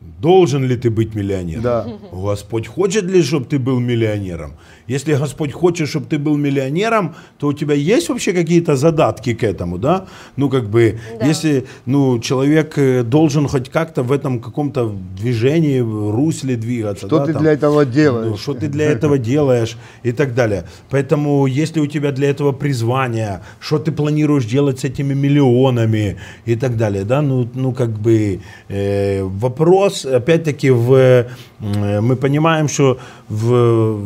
должен 0.00 0.64
ли 0.64 0.76
ты 0.76 0.90
быть 0.90 1.14
миллионером? 1.14 1.62
Да. 1.62 1.86
Господь 2.12 2.66
хочет 2.66 3.04
ли, 3.04 3.22
чтобы 3.22 3.46
ты 3.46 3.58
был 3.58 3.80
миллионером? 3.80 4.52
Если 4.88 5.14
Господь 5.14 5.52
хочет, 5.52 5.88
чтобы 5.88 6.06
ты 6.06 6.18
был 6.18 6.36
миллионером, 6.36 7.14
то 7.38 7.48
у 7.48 7.52
тебя 7.52 7.74
есть 7.74 8.08
вообще 8.08 8.32
какие-то 8.32 8.76
задатки 8.76 9.34
к 9.34 9.42
этому, 9.42 9.78
да? 9.78 10.06
Ну, 10.36 10.48
как 10.48 10.68
бы, 10.70 10.98
Да. 11.18 11.26
если, 11.26 11.64
ну, 11.86 12.20
человек 12.20 12.78
э, 12.78 13.02
должен 13.02 13.48
хоть 13.48 13.68
как-то 13.68 14.02
в 14.02 14.12
этом 14.12 14.38
каком-то 14.40 14.92
движении, 15.20 15.80
русле 15.80 16.56
двигаться. 16.56 17.06
Что 17.06 17.18
да, 17.18 17.26
ты 17.26 17.32
там. 17.32 17.42
для 17.42 17.52
этого 17.52 17.84
Ну, 17.84 17.92
делаешь? 17.92 18.40
что 18.40 18.54
ты 18.54 18.68
для 18.68 18.84
этого 18.84 19.18
делаешь 19.18 19.76
и 20.04 20.12
так 20.12 20.34
далее. 20.34 20.64
Поэтому, 20.90 21.46
если 21.46 21.80
у 21.80 21.86
тебя 21.86 22.12
для 22.12 22.28
этого 22.30 22.52
призвание, 22.52 23.40
что 23.60 23.78
ты 23.78 23.90
планируешь 23.92 24.44
делать 24.44 24.78
с 24.78 24.84
этими 24.84 25.14
миллионами 25.14 26.16
и 26.46 26.54
так 26.56 26.76
далее, 26.76 27.04
да, 27.04 27.22
ну, 27.22 27.48
ну 27.54 27.72
как 27.72 27.90
бы 27.90 28.40
э, 28.68 29.22
вопрос, 29.24 29.85
опять-таки, 29.88 30.70
в, 30.70 30.94
э, 30.94 32.00
мы 32.00 32.16
понимаем, 32.16 32.68
что 32.68 32.98
в, 33.28 34.00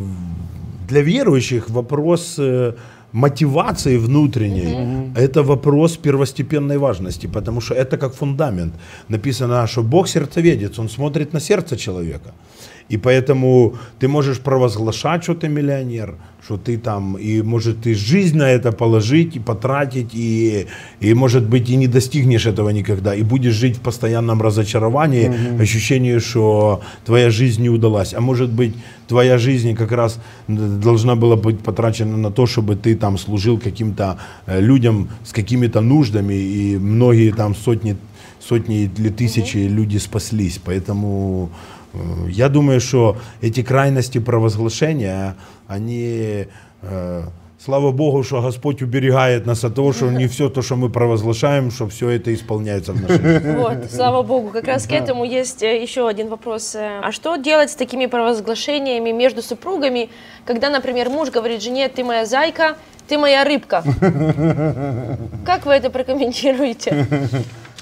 для 0.88 1.02
верующих 1.02 1.70
вопрос 1.70 2.36
э, 2.38 2.74
мотивации 3.12 3.98
внутренней 3.98 5.12
это 5.16 5.42
вопрос 5.42 5.96
первостепенной 5.96 6.78
важности, 6.78 7.28
потому 7.28 7.60
что 7.60 7.74
это 7.74 7.96
как 7.96 8.14
фундамент. 8.14 8.74
Написано, 9.08 9.66
что 9.66 9.82
Бог 9.82 10.08
сердцеведец, 10.08 10.78
Он 10.78 10.88
смотрит 10.88 11.32
на 11.32 11.40
сердце 11.40 11.76
человека. 11.76 12.32
И 12.90 12.96
поэтому 12.96 13.74
ты 14.00 14.08
можешь 14.08 14.40
провозглашать, 14.40 15.22
что 15.22 15.34
ты 15.34 15.48
миллионер, 15.48 16.16
что 16.44 16.56
ты 16.56 16.76
там, 16.76 17.16
и 17.16 17.40
может 17.40 17.82
ты 17.82 17.94
жизнь 17.94 18.36
на 18.36 18.50
это 18.50 18.72
положить 18.72 19.36
и 19.36 19.38
потратить, 19.38 20.10
и, 20.12 20.66
и 20.98 21.14
может 21.14 21.48
быть 21.48 21.70
и 21.70 21.76
не 21.76 21.86
достигнешь 21.86 22.46
этого 22.46 22.70
никогда, 22.70 23.14
и 23.14 23.22
будешь 23.22 23.54
жить 23.54 23.76
в 23.76 23.80
постоянном 23.80 24.42
разочаровании, 24.42 25.60
ощущении, 25.62 26.18
что 26.18 26.80
твоя 27.04 27.30
жизнь 27.30 27.62
не 27.62 27.68
удалась. 27.68 28.12
А 28.12 28.20
может 28.20 28.50
быть 28.50 28.74
твоя 29.06 29.38
жизнь 29.38 29.76
как 29.76 29.92
раз 29.92 30.18
должна 30.48 31.14
была 31.14 31.36
быть 31.36 31.60
потрачена 31.60 32.16
на 32.16 32.32
то, 32.32 32.46
чтобы 32.46 32.74
ты 32.74 32.96
там 32.96 33.18
служил 33.18 33.58
каким-то 33.58 34.18
э, 34.46 34.60
людям 34.60 35.10
с 35.24 35.32
какими-то 35.32 35.80
нуждами, 35.80 36.34
и 36.34 36.76
многие 36.76 37.30
там 37.30 37.54
сотни, 37.54 37.96
сотни 38.40 38.90
или 38.98 39.10
тысячи 39.10 39.58
люди 39.58 39.98
спаслись. 39.98 40.60
Поэтому 40.64 41.50
я 42.28 42.48
думаю, 42.48 42.80
что 42.80 43.16
эти 43.40 43.62
крайности 43.62 44.18
провозглашения, 44.18 45.34
они, 45.66 46.46
э, 46.82 47.22
слава 47.64 47.92
Богу, 47.92 48.22
что 48.22 48.40
Господь 48.40 48.82
уберегает 48.82 49.46
нас 49.46 49.64
от 49.64 49.74
того, 49.74 49.92
что 49.92 50.10
не 50.10 50.26
все 50.28 50.48
то, 50.48 50.62
что 50.62 50.76
мы 50.76 50.88
провозглашаем, 50.88 51.70
что 51.70 51.88
все 51.88 52.08
это 52.10 52.32
исполняется 52.32 52.92
в 52.92 53.00
нашей 53.02 53.22
жизни. 53.22 53.56
Вот, 53.56 53.90
слава 53.90 54.22
богу. 54.22 54.50
Как 54.50 54.66
раз 54.66 54.86
к 54.86 54.92
этому 54.92 55.24
есть 55.24 55.62
э, 55.62 55.82
еще 55.82 56.08
один 56.08 56.28
вопрос. 56.28 56.74
Э, 56.74 57.00
А 57.02 57.12
что 57.12 57.36
делать 57.36 57.70
с 57.70 57.74
такими 57.74 58.06
провозглашениями 58.06 59.10
между 59.10 59.42
супругами, 59.42 60.08
когда, 60.44 60.70
например, 60.70 61.08
муж 61.10 61.30
говорит 61.30 61.62
жене, 61.62 61.88
ты 61.88 62.04
моя 62.04 62.24
зайка, 62.24 62.76
ты 63.08 63.18
моя 63.18 63.44
рыбка? 63.44 63.82
Как 65.44 65.66
вы 65.66 65.72
это 65.72 65.90
прокомментируете? 65.90 67.06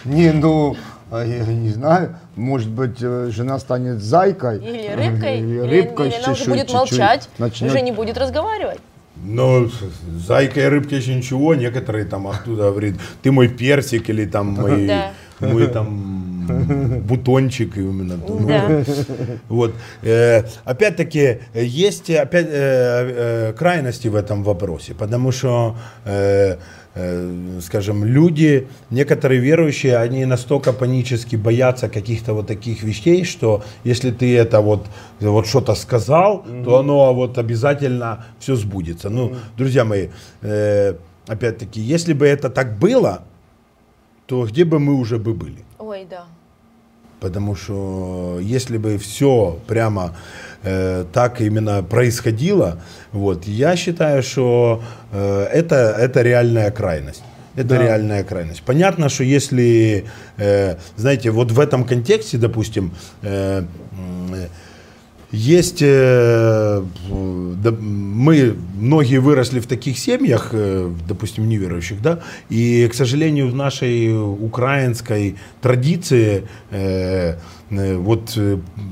Не, 0.05 0.33
ну, 0.33 0.77
я 1.11 1.45
не 1.47 1.71
знаю, 1.71 2.17
может 2.37 2.69
быть, 2.69 2.99
э, 3.01 3.31
жена 3.33 3.59
станет 3.59 4.03
зайкой. 4.03 4.59
Или 4.59 4.89
рыбкой? 4.95 5.39
Или 5.41 5.47
Или, 5.65 5.81
рыбкой 5.83 6.09
или 6.09 6.15
с 6.15 6.25
она 6.25 6.33
уже 6.33 6.45
будет 6.45 6.59
чуть-чуть. 6.69 6.75
молчать, 6.75 7.29
Начнет- 7.39 7.71
уже 7.71 7.81
не 7.81 7.93
будет 7.93 8.19
разговаривать? 8.19 8.79
Но 9.21 9.67
зайка 10.27 10.61
и 10.61 10.65
рыбка 10.65 10.95
еще 10.95 11.15
ничего, 11.15 11.55
некоторые 11.55 12.05
там 12.05 12.29
оттуда 12.29 12.71
говорят, 12.71 12.95
ты 13.23 13.33
мой 13.33 13.49
персик 13.49 14.09
или 14.11 14.25
там 14.27 14.49
мой, 14.49 14.87
Да. 14.87 15.11
мой 15.41 15.67
там 15.67 16.18
бутончик 17.09 17.77
именно. 17.77 18.19
Да. 18.49 18.85
Вот. 19.49 19.75
Э, 20.03 20.43
опять-таки, 20.65 21.39
есть 21.55 22.11
опять, 22.11 22.47
э, 22.47 22.51
э, 22.51 23.53
крайности 23.53 24.09
в 24.09 24.15
этом 24.15 24.43
вопросе, 24.43 24.95
потому 24.95 25.33
что, 25.33 25.77
э, 26.05 26.57
э, 26.95 27.61
скажем, 27.61 28.05
люди, 28.05 28.67
некоторые 28.91 29.41
верующие, 29.41 29.97
они 29.97 30.25
настолько 30.25 30.73
панически 30.73 31.37
боятся 31.37 31.89
каких-то 31.89 32.35
вот 32.35 32.47
таких 32.47 32.83
вещей, 32.83 33.25
что 33.25 33.63
если 33.85 34.11
ты 34.11 34.37
это 34.37 34.61
вот, 34.61 34.87
вот 35.21 35.47
что-то 35.47 35.75
сказал, 35.75 36.45
то 36.65 36.79
оно 36.79 37.15
вот 37.15 37.39
обязательно 37.39 38.25
все 38.39 38.57
сбудется. 38.57 39.11
Ну, 39.11 39.35
друзья 39.57 39.85
мои, 39.85 40.09
э, 40.43 40.95
опять-таки, 41.27 41.81
если 41.81 42.15
бы 42.15 42.27
это 42.27 42.49
так 42.51 42.79
было, 42.79 43.23
то 44.27 44.45
где 44.47 44.65
бы 44.65 44.79
мы 44.79 44.95
уже 44.95 45.19
бы 45.19 45.35
были? 45.35 45.65
Ой, 45.79 46.07
да. 46.11 46.27
Потому 47.21 47.57
что 47.57 48.39
если 48.41 48.79
бы 48.79 48.97
все 48.99 49.59
прямо 49.67 50.17
э, 50.63 51.05
так 51.13 51.41
именно 51.41 51.83
происходило, 51.83 52.81
вот, 53.13 53.47
я 53.47 53.77
считаю, 53.77 54.23
что 54.23 54.83
э, 55.13 55.49
это, 55.53 55.97
это 55.99 56.23
реальная 56.23 56.71
крайность. 56.71 57.23
Это 57.57 57.77
реальная 57.77 58.23
крайность. 58.23 58.63
Понятно, 58.63 59.09
что 59.09 59.25
если, 59.25 60.05
э, 60.37 60.77
знаете, 60.97 61.31
вот 61.31 61.51
в 61.51 61.59
этом 61.59 61.85
контексте, 61.85 62.39
допустим, 62.39 62.93
э, 63.23 63.65
э, 64.33 64.47
есть, 65.31 65.83
э, 65.83 66.83
да, 67.11 67.71
мы 67.71 68.57
многие 68.79 69.19
выросли 69.19 69.61
в 69.61 69.67
таких 69.67 69.99
семьях, 69.99 70.51
э, 70.53 70.91
допустим, 71.07 71.49
неверующих, 71.49 72.01
да, 72.01 72.21
и, 72.49 72.89
к 72.89 72.95
сожалению, 72.95 73.49
в 73.49 73.55
нашей 73.55 74.17
украинской 74.17 75.37
традиции 75.61 76.49
э, 76.71 77.37
э, 77.71 77.97
вот 77.97 78.39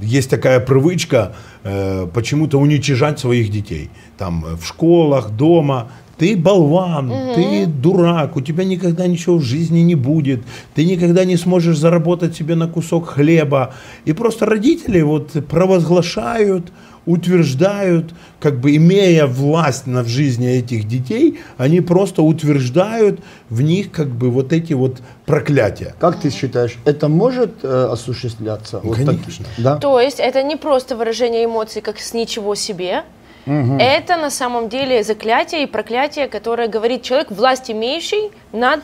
есть 0.02 0.28
такая 0.28 0.60
привычка 0.60 1.34
э, 1.64 2.06
почему-то 2.12 2.58
уничижать 2.58 3.18
своих 3.18 3.50
детей, 3.50 3.88
там 4.18 4.44
в 4.60 4.66
школах, 4.66 5.30
дома. 5.30 5.90
Ты 6.18 6.34
болван, 6.36 7.12
ты 7.34 7.66
дурак, 7.66 8.36
у 8.36 8.40
тебя 8.40 8.64
никогда 8.64 9.06
ничего 9.06 9.36
в 9.36 9.42
жизни 9.42 9.80
не 9.80 9.94
будет, 9.94 10.40
ты 10.74 10.84
никогда 10.86 11.24
не 11.24 11.36
сможешь 11.36 11.76
заработать 11.78 12.34
себе 12.34 12.54
на 12.54 12.68
кусок 12.68 13.08
хлеба. 13.08 13.74
И 14.06 14.12
просто 14.14 14.46
родители 14.46 15.02
вот 15.02 15.32
провозглашают, 15.46 16.72
утверждают, 17.04 18.14
как 18.40 18.60
бы 18.60 18.74
имея 18.76 19.26
власть 19.26 19.86
над 19.86 20.06
жизнью 20.08 20.50
этих 20.58 20.88
детей, 20.88 21.38
они 21.56 21.80
просто 21.80 22.22
утверждают 22.22 23.20
в 23.48 23.62
них 23.62 23.92
как 23.92 24.08
бы 24.08 24.30
вот 24.30 24.52
эти 24.52 24.72
вот 24.72 24.98
проклятия. 25.24 25.94
Как 26.00 26.20
ты 26.20 26.30
считаешь, 26.30 26.76
это 26.84 27.08
может 27.08 27.50
э, 27.62 27.88
осуществляться? 27.92 28.80
Вот 28.82 28.98
так- 29.04 29.16
да? 29.58 29.76
То 29.76 30.00
есть 30.00 30.18
это 30.18 30.42
не 30.42 30.56
просто 30.56 30.96
выражение 30.96 31.44
эмоций, 31.44 31.80
как 31.82 31.98
с 31.98 32.12
ничего 32.14 32.54
себе. 32.54 33.04
Это 33.46 34.16
на 34.16 34.30
самом 34.30 34.68
деле 34.68 35.02
заклятие 35.02 35.62
и 35.62 35.66
проклятие, 35.66 36.26
которое 36.26 36.68
говорит 36.68 37.02
человек, 37.02 37.30
власть 37.30 37.70
имеющий 37.70 38.30
над... 38.52 38.80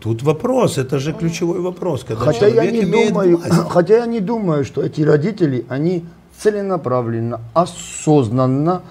Тут 0.00 0.22
вопрос, 0.22 0.78
это 0.78 0.98
же 0.98 1.12
ключевой 1.12 1.60
вопрос, 1.60 2.04
когда 2.04 2.24
Хотя 2.24 2.46
я, 2.46 2.70
не 2.70 2.80
имеет 2.80 3.12
думаю, 3.12 3.36
власть. 3.36 3.54
хотя 3.70 3.98
я 3.98 4.06
не 4.06 4.20
думаю, 4.20 4.64
что 4.64 4.82
эти 4.82 5.02
родители, 5.02 5.66
они 5.68 6.06
целенаправленно, 6.38 7.40
осознанно 7.52 8.82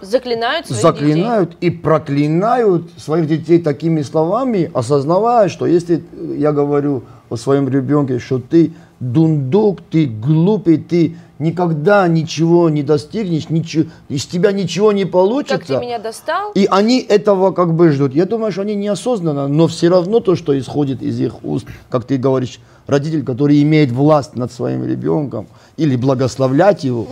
Заклинают 0.00 0.66
своих 0.66 0.82
заклинают 0.82 1.56
и 1.60 1.70
проклинают 1.70 2.90
своих 2.98 3.26
детей 3.26 3.60
такими 3.60 4.02
словами, 4.02 4.70
осознавая, 4.74 5.48
что 5.48 5.66
если 5.66 6.04
я 6.36 6.52
говорю 6.52 7.04
о 7.30 7.36
своем 7.36 7.68
ребенке, 7.68 8.18
что 8.18 8.38
ты 8.38 8.72
дундук, 9.12 9.80
ты 9.90 10.06
глупый, 10.06 10.78
ты 10.78 11.16
никогда 11.38 12.06
ничего 12.08 12.70
не 12.70 12.82
достигнешь, 12.82 13.50
ничего, 13.50 13.90
из 14.08 14.24
тебя 14.26 14.52
ничего 14.52 14.92
не 14.92 15.04
получится. 15.04 15.58
Как 15.58 15.66
ты 15.66 15.76
меня 15.78 15.98
достал? 15.98 16.52
И 16.52 16.66
они 16.70 17.00
этого 17.00 17.50
как 17.52 17.74
бы 17.74 17.90
ждут. 17.90 18.14
Я 18.14 18.24
думаю, 18.24 18.52
что 18.52 18.62
они 18.62 18.74
неосознанно, 18.74 19.48
но 19.48 19.66
все 19.66 19.88
равно 19.88 20.20
то, 20.20 20.36
что 20.36 20.56
исходит 20.58 21.02
из 21.02 21.20
их 21.20 21.44
уст, 21.44 21.66
как 21.90 22.04
ты 22.04 22.16
говоришь, 22.16 22.60
родитель, 22.86 23.24
который 23.24 23.60
имеет 23.62 23.90
власть 23.90 24.36
над 24.36 24.52
своим 24.52 24.84
ребенком 24.84 25.46
или 25.76 25.96
благословлять 25.96 26.84
его, 26.84 27.06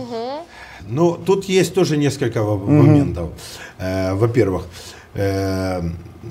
Ну, 0.89 1.13
тут 1.25 1.45
есть 1.45 1.73
тоже 1.73 1.95
несколько 1.97 2.43
во- 2.43 2.57
моментов. 2.57 3.29
Э, 3.79 4.13
во-первых, 4.15 4.63
э, 4.63 5.02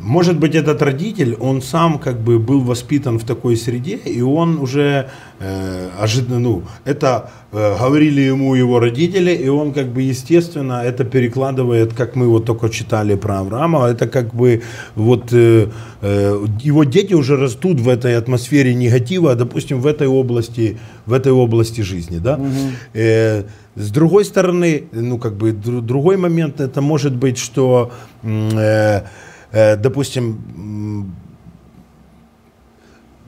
может 0.02 0.38
быть, 0.38 0.54
этот 0.54 0.82
родитель, 0.82 1.36
он 1.40 1.62
сам 1.62 1.98
как 1.98 2.18
бы 2.20 2.38
был 2.38 2.60
воспитан 2.60 3.18
в 3.18 3.24
такой 3.24 3.56
среде, 3.56 3.96
и 3.96 4.22
он 4.22 4.58
уже 4.58 5.08
э, 5.38 5.88
ожида- 6.00 6.38
ну, 6.38 6.62
это 6.84 7.30
э, 7.52 7.76
говорили 7.78 8.20
ему 8.22 8.54
его 8.54 8.80
родители, 8.80 9.32
и 9.32 9.48
он 9.48 9.72
как 9.72 9.86
бы 9.86 10.02
естественно 10.02 10.82
это 10.84 11.04
перекладывает, 11.04 11.92
как 11.92 12.16
мы 12.16 12.26
вот 12.28 12.46
только 12.46 12.68
читали 12.68 13.16
про 13.16 13.40
Авраама, 13.40 13.86
это 13.86 14.08
как 14.08 14.34
бы 14.34 14.62
вот 14.96 15.32
э, 15.32 15.68
э, 16.00 16.46
его 16.64 16.84
дети 16.84 17.14
уже 17.14 17.36
растут 17.36 17.80
в 17.80 17.88
этой 17.88 18.16
атмосфере 18.16 18.74
негатива, 18.74 19.34
допустим, 19.34 19.80
в 19.80 19.86
этой 19.86 20.08
области, 20.08 20.78
в 21.06 21.12
этой 21.12 21.32
области 21.32 21.82
жизни, 21.82 22.18
да. 22.18 22.40
Э, 22.94 23.44
с 23.74 23.90
другой 23.90 24.24
стороны, 24.24 24.84
ну 24.92 25.18
как 25.18 25.34
бы 25.34 25.50
дру- 25.50 25.80
другой 25.80 26.16
момент, 26.16 26.60
это 26.60 26.80
может 26.80 27.16
быть, 27.16 27.38
что, 27.38 27.90
э, 28.22 29.02
э, 29.52 29.76
допустим, 29.76 31.14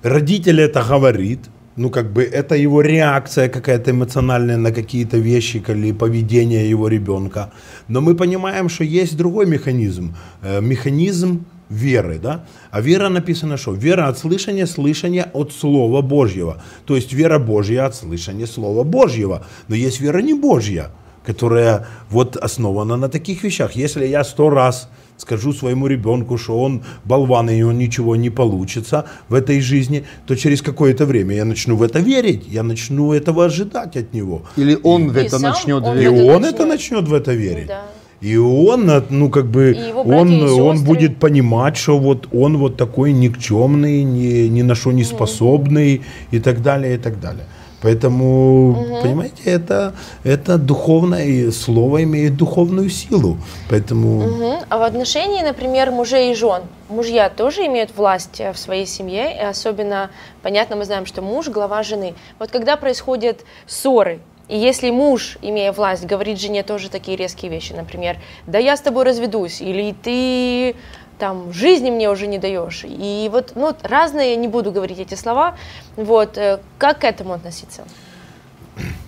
родитель 0.03 0.61
это 0.61 0.83
говорит, 0.83 1.41
ну 1.77 1.91
как 1.91 2.13
бы 2.13 2.23
это 2.23 2.55
его 2.57 2.83
реакция 2.83 3.49
какая-то 3.49 3.91
эмоциональная 3.91 4.57
на 4.57 4.71
какие-то 4.71 5.17
вещи 5.17 5.63
или 5.69 5.93
поведение 5.93 6.69
его 6.69 6.89
ребенка. 6.89 7.51
Но 7.89 8.01
мы 8.01 8.15
понимаем, 8.15 8.69
что 8.69 8.85
есть 8.85 9.17
другой 9.17 9.47
механизм, 9.47 10.15
э, 10.43 10.61
механизм 10.61 11.45
веры, 11.69 12.19
да? 12.19 12.45
А 12.71 12.81
вера 12.81 13.09
написано 13.09 13.57
что? 13.57 13.73
Вера 13.73 14.09
от 14.09 14.19
слышания, 14.19 14.67
слышание 14.67 15.25
от 15.33 15.53
Слова 15.53 16.03
Божьего. 16.03 16.63
То 16.87 16.97
есть 16.97 17.13
вера 17.13 17.39
Божья 17.39 17.87
от 17.87 17.95
слышания 17.95 18.47
Слова 18.47 18.85
Божьего. 18.85 19.47
Но 19.69 19.75
есть 19.75 20.01
вера 20.01 20.19
не 20.19 20.35
Божья, 20.35 20.91
которая 21.25 21.87
вот 22.11 22.37
основана 22.37 22.97
на 22.97 23.09
таких 23.09 23.43
вещах. 23.45 23.73
Если 23.77 24.07
я 24.07 24.25
сто 24.25 24.51
раз 24.51 24.89
скажу 25.17 25.53
своему 25.53 25.87
ребенку, 25.87 26.37
что 26.39 26.61
он 26.61 26.83
болван 27.05 27.49
и 27.49 27.53
у 27.55 27.57
него 27.57 27.73
ничего 27.73 28.17
не 28.17 28.31
получится 28.31 29.07
в 29.29 29.35
этой 29.35 29.61
жизни, 29.61 30.05
то 30.27 30.35
через 30.37 30.61
какое-то 30.61 31.07
время 31.07 31.37
я 31.37 31.45
начну 31.45 31.77
в 31.77 31.83
это 31.85 32.01
верить, 32.01 32.45
я 32.49 32.63
начну 32.65 33.13
этого 33.13 33.45
ожидать 33.45 33.97
от 33.97 34.13
него. 34.13 34.43
или 34.57 34.77
он 34.83 35.09
в 35.11 35.17
И 35.17 35.21
это 35.23 35.39
сам 35.39 35.53
начнет 35.53 35.85
он 35.85 35.97
И 35.97 36.01
в 36.07 36.13
верить. 36.13 36.19
это 36.19 36.37
он 36.37 36.45
это 36.45 36.67
начнет. 36.67 36.69
начнет 37.03 37.09
в 37.09 37.15
это 37.15 37.33
верить. 37.33 37.67
Да. 37.69 37.83
И 38.25 38.39
он, 38.39 38.89
э, 38.89 39.03
ну 39.11 39.29
как 39.29 39.45
бы, 39.47 39.77
он, 39.95 40.33
и 40.33 40.61
он 40.61 40.83
будет 40.83 41.19
понимать, 41.19 41.77
что 41.77 41.99
вот 41.99 42.29
он 42.33 42.57
вот 42.57 42.77
такой 42.77 43.13
никчемный, 43.13 44.03
ни, 44.03 44.49
ни 44.49 44.63
на 44.63 44.75
что 44.75 44.93
не 44.93 45.05
способный 45.05 46.01
и 46.31 46.41
так 46.41 46.63
далее, 46.63 46.95
и 46.95 46.99
так 46.99 47.21
далее. 47.21 47.45
Поэтому, 47.83 49.03
понимаете, 49.03 49.43
это, 49.45 49.93
это 50.25 50.57
духовное 50.57 51.51
слово 51.51 52.05
имеет 52.05 52.35
духовную 52.35 52.89
силу. 52.89 53.37
Поэтому 53.69 54.23
Мгм. 54.23 54.57
А 54.71 54.79
в 54.79 54.83
отношении, 54.83 55.43
например, 55.43 55.91
мужей 55.91 56.33
и 56.33 56.35
жен, 56.35 56.63
мужья 56.89 57.29
тоже 57.29 57.67
имеют 57.67 57.91
власть 57.95 58.41
э, 58.41 58.53
в 58.55 58.59
своей 58.59 58.87
семье, 58.87 59.37
и 59.37 59.45
особенно, 59.45 60.09
понятно, 60.43 60.77
мы 60.77 60.87
знаем, 60.87 61.05
что 61.05 61.21
муж– 61.21 61.49
глава 61.51 61.83
жены. 61.83 62.15
Вот 62.39 62.51
когда 62.51 62.77
происходят 62.77 63.45
ссоры, 63.67 64.21
и 64.49 64.59
если 64.59 64.91
муж, 64.91 65.39
имея 65.43 65.73
власть, 65.73 66.05
говорит 66.05 66.41
жене 66.41 66.63
тоже 66.63 66.91
такие 66.91 67.17
резкие 67.17 67.51
вещи, 67.51 67.73
например, 67.73 68.19
«да 68.47 68.59
я 68.59 68.77
с 68.77 68.81
тобой 68.81 69.05
разведусь», 69.05 69.61
или 69.61 69.95
«ты 70.03 70.77
там 71.19 71.53
жизни 71.53 71.91
мне 71.91 72.11
уже 72.11 72.27
не 72.27 72.39
даешь». 72.39 72.85
И 72.85 73.29
вот 73.33 73.53
ну, 73.55 73.75
разные, 73.83 74.31
я 74.31 74.37
не 74.37 74.49
буду 74.49 74.71
говорить 74.73 74.99
эти 74.99 75.15
слова, 75.15 75.57
вот, 75.97 76.37
э, 76.37 76.61
как 76.79 77.01
к 77.01 77.05
этому 77.05 77.33
относиться? 77.33 77.85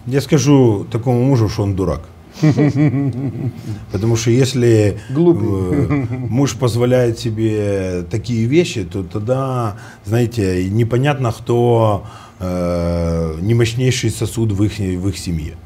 я 0.07 0.21
скажу 0.21 0.87
такому 0.91 1.25
мужу, 1.25 1.49
что 1.49 1.63
он 1.63 1.75
дурак. 1.75 2.03
Потому 3.93 4.17
что 4.17 4.31
если 4.31 4.99
э, 5.09 6.07
муж 6.11 6.55
позволяет 6.55 7.19
себе 7.19 8.05
такие 8.11 8.47
вещи, 8.47 8.85
то 8.85 9.03
тогда, 9.03 9.79
знаете, 10.05 10.69
непонятно, 10.69 11.33
кто 11.33 12.05
э, 12.41 13.39
не 13.41 13.55
мощнейший 13.55 14.11
сосуд 14.11 14.53
в 14.53 14.63
их, 14.63 14.79
в 14.79 15.09
их 15.09 15.19
семье. 15.19 15.57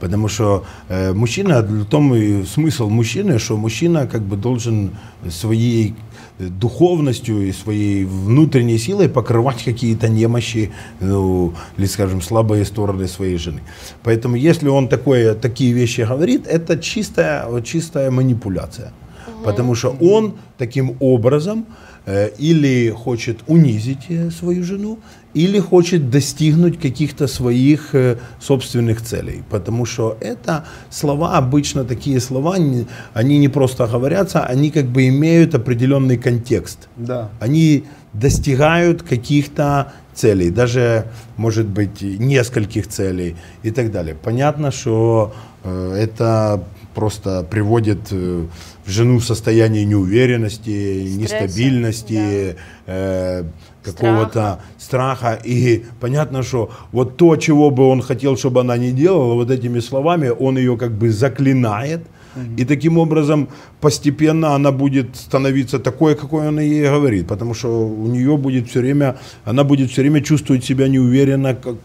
Потому 0.00 0.28
что 0.28 0.64
э, 0.88 1.12
мужчина, 1.14 1.62
в 1.62 1.84
том 1.86 2.14
и 2.14 2.44
смысл 2.44 2.88
мужчины, 2.90 3.38
что 3.38 3.56
мужчина 3.56 4.06
как 4.06 4.22
бы 4.22 4.36
должен 4.36 4.90
своей 5.30 5.94
э, 6.38 6.48
духовностью 6.48 7.48
и 7.48 7.52
своей 7.52 8.04
внутренней 8.04 8.78
силой 8.78 9.08
покрывать 9.08 9.64
какие-то 9.64 10.08
немощи, 10.08 10.72
ну, 11.00 11.54
или, 11.78 11.86
скажем, 11.86 12.20
слабые 12.20 12.64
стороны 12.64 13.08
своей 13.08 13.38
жены. 13.38 13.60
Поэтому, 14.02 14.36
если 14.36 14.68
он 14.68 14.88
такое, 14.88 15.34
такие 15.34 15.72
вещи 15.72 16.02
говорит, 16.02 16.46
это 16.46 16.76
чистая, 16.78 17.62
чистая 17.62 18.10
манипуляция. 18.10 18.92
Потому 19.44 19.74
что 19.74 19.96
он 20.00 20.34
таким 20.58 20.96
образом 21.00 21.66
или 22.38 22.90
хочет 22.90 23.38
унизить 23.46 24.06
э, 24.10 24.30
свою 24.30 24.62
жену, 24.62 24.98
или 25.34 25.58
хочет 25.58 26.10
достигнуть 26.10 26.80
каких-то 26.80 27.26
своих 27.26 27.94
э, 27.94 28.18
собственных 28.40 29.00
целей. 29.02 29.42
Потому 29.50 29.86
что 29.86 30.16
это 30.20 30.64
слова, 30.90 31.38
обычно 31.38 31.84
такие 31.84 32.20
слова, 32.20 32.56
они 33.14 33.38
не 33.38 33.48
просто 33.48 33.86
говорятся, 33.86 34.44
они 34.44 34.70
как 34.70 34.84
бы 34.86 35.08
имеют 35.08 35.54
определенный 35.54 36.18
контекст. 36.18 36.88
Да. 36.96 37.30
Они 37.40 37.84
достигают 38.12 39.02
каких-то 39.02 39.92
целей, 40.14 40.50
даже, 40.50 41.06
может 41.36 41.66
быть, 41.66 42.02
нескольких 42.02 42.86
целей 42.86 43.36
и 43.64 43.70
так 43.70 43.90
далее. 43.90 44.14
Понятно, 44.14 44.70
что 44.70 45.34
э, 45.64 45.94
это 45.98 46.62
просто 46.94 47.42
приводит 47.42 48.12
э, 48.12 48.46
в 48.84 48.90
жену 48.90 49.18
в 49.18 49.24
состояние 49.24 49.84
неуверенности, 49.84 51.06
Стресса, 51.06 51.18
нестабильности, 51.18 52.56
э, 52.86 53.44
какого-то 53.82 54.60
страха. 54.78 55.38
И 55.44 55.84
понятно, 56.00 56.42
что 56.42 56.70
вот 56.92 57.16
то, 57.16 57.36
чего 57.36 57.70
бы 57.70 57.86
он 57.88 58.02
хотел, 58.02 58.36
чтобы 58.36 58.60
она 58.60 58.76
не 58.76 58.92
делала, 58.92 59.34
вот 59.34 59.50
этими 59.50 59.80
словами 59.80 60.28
он 60.28 60.58
ее 60.58 60.76
как 60.76 60.92
бы 60.92 61.10
заклинает. 61.10 62.00
И 62.56 62.64
таким 62.64 62.98
образом 62.98 63.48
постепенно 63.80 64.54
она 64.54 64.72
будет 64.72 65.16
становиться 65.16 65.78
такой, 65.78 66.14
какой 66.14 66.48
он 66.48 66.60
ей 66.60 66.88
говорит, 66.88 67.26
потому 67.26 67.54
что 67.54 67.68
у 67.86 68.06
нее 68.06 68.36
будет 68.36 68.68
все 68.68 68.80
время, 68.80 69.16
она 69.44 69.64
будет 69.64 69.90
все 69.90 70.02
время 70.02 70.20
чувствовать 70.20 70.64
себя 70.64 70.88
неуверенно, 70.88 71.54
как, 71.54 71.76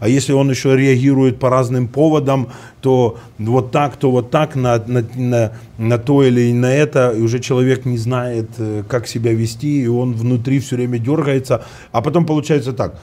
а 0.00 0.08
если 0.08 0.32
он 0.34 0.50
еще 0.50 0.76
реагирует 0.76 1.38
по 1.38 1.50
разным 1.50 1.88
поводам, 1.88 2.48
то 2.80 3.18
вот 3.38 3.70
так, 3.70 3.96
то 3.96 4.10
вот 4.10 4.30
так 4.30 4.56
на, 4.56 4.82
на, 4.86 5.04
на, 5.14 5.52
на 5.78 5.98
то 5.98 6.22
или 6.22 6.52
на 6.52 6.72
это, 6.74 7.10
и 7.10 7.20
уже 7.20 7.38
человек 7.40 7.84
не 7.84 7.98
знает, 7.98 8.48
э, 8.58 8.82
как 8.88 9.06
себя 9.06 9.32
вести, 9.32 9.82
и 9.82 9.88
он 9.88 10.12
внутри 10.14 10.58
все 10.58 10.76
время 10.76 10.98
дергается, 10.98 11.64
а 11.92 12.00
потом 12.02 12.26
получается 12.26 12.72
так, 12.72 12.94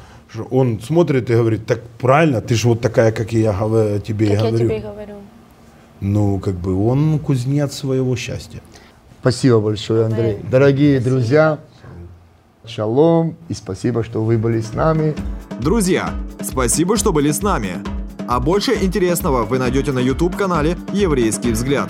он 0.52 0.80
смотрит 0.80 1.30
и 1.30 1.34
говорит, 1.34 1.66
так 1.66 1.82
правильно, 2.00 2.42
ты 2.42 2.56
же 2.56 2.68
вот 2.68 2.82
такая, 2.82 3.12
как 3.12 3.32
я 3.32 3.54
тебе 4.06 4.26
и 4.26 4.30
Как 4.30 4.44
я 4.44 4.52
говорю. 4.52 4.58
тебе 4.58 4.78
и 4.78 4.82
говорю. 4.82 5.16
Ну, 6.02 6.40
как 6.40 6.56
бы 6.56 6.76
он 6.88 7.20
кузнец 7.20 7.74
своего 7.74 8.16
счастья. 8.16 8.62
Спасибо 9.22 9.60
большое, 9.60 10.06
Андрей. 10.06 10.38
Дорогие 10.50 11.00
друзья, 11.00 11.60
шалом 12.66 13.36
и 13.50 13.54
спасибо, 13.54 14.04
что 14.04 14.24
вы 14.24 14.38
были 14.38 14.62
с 14.62 14.74
нами. 14.74 15.14
Друзья, 15.60 16.14
спасибо, 16.42 16.96
что 16.96 17.12
были 17.12 17.32
с 17.32 17.42
нами. 17.42 17.84
А 18.28 18.40
больше 18.40 18.74
интересного 18.82 19.44
вы 19.44 19.60
найдете 19.60 19.92
на 19.92 20.00
YouTube-канале 20.00 20.78
«Еврейский 20.94 21.52
взгляд». 21.52 21.90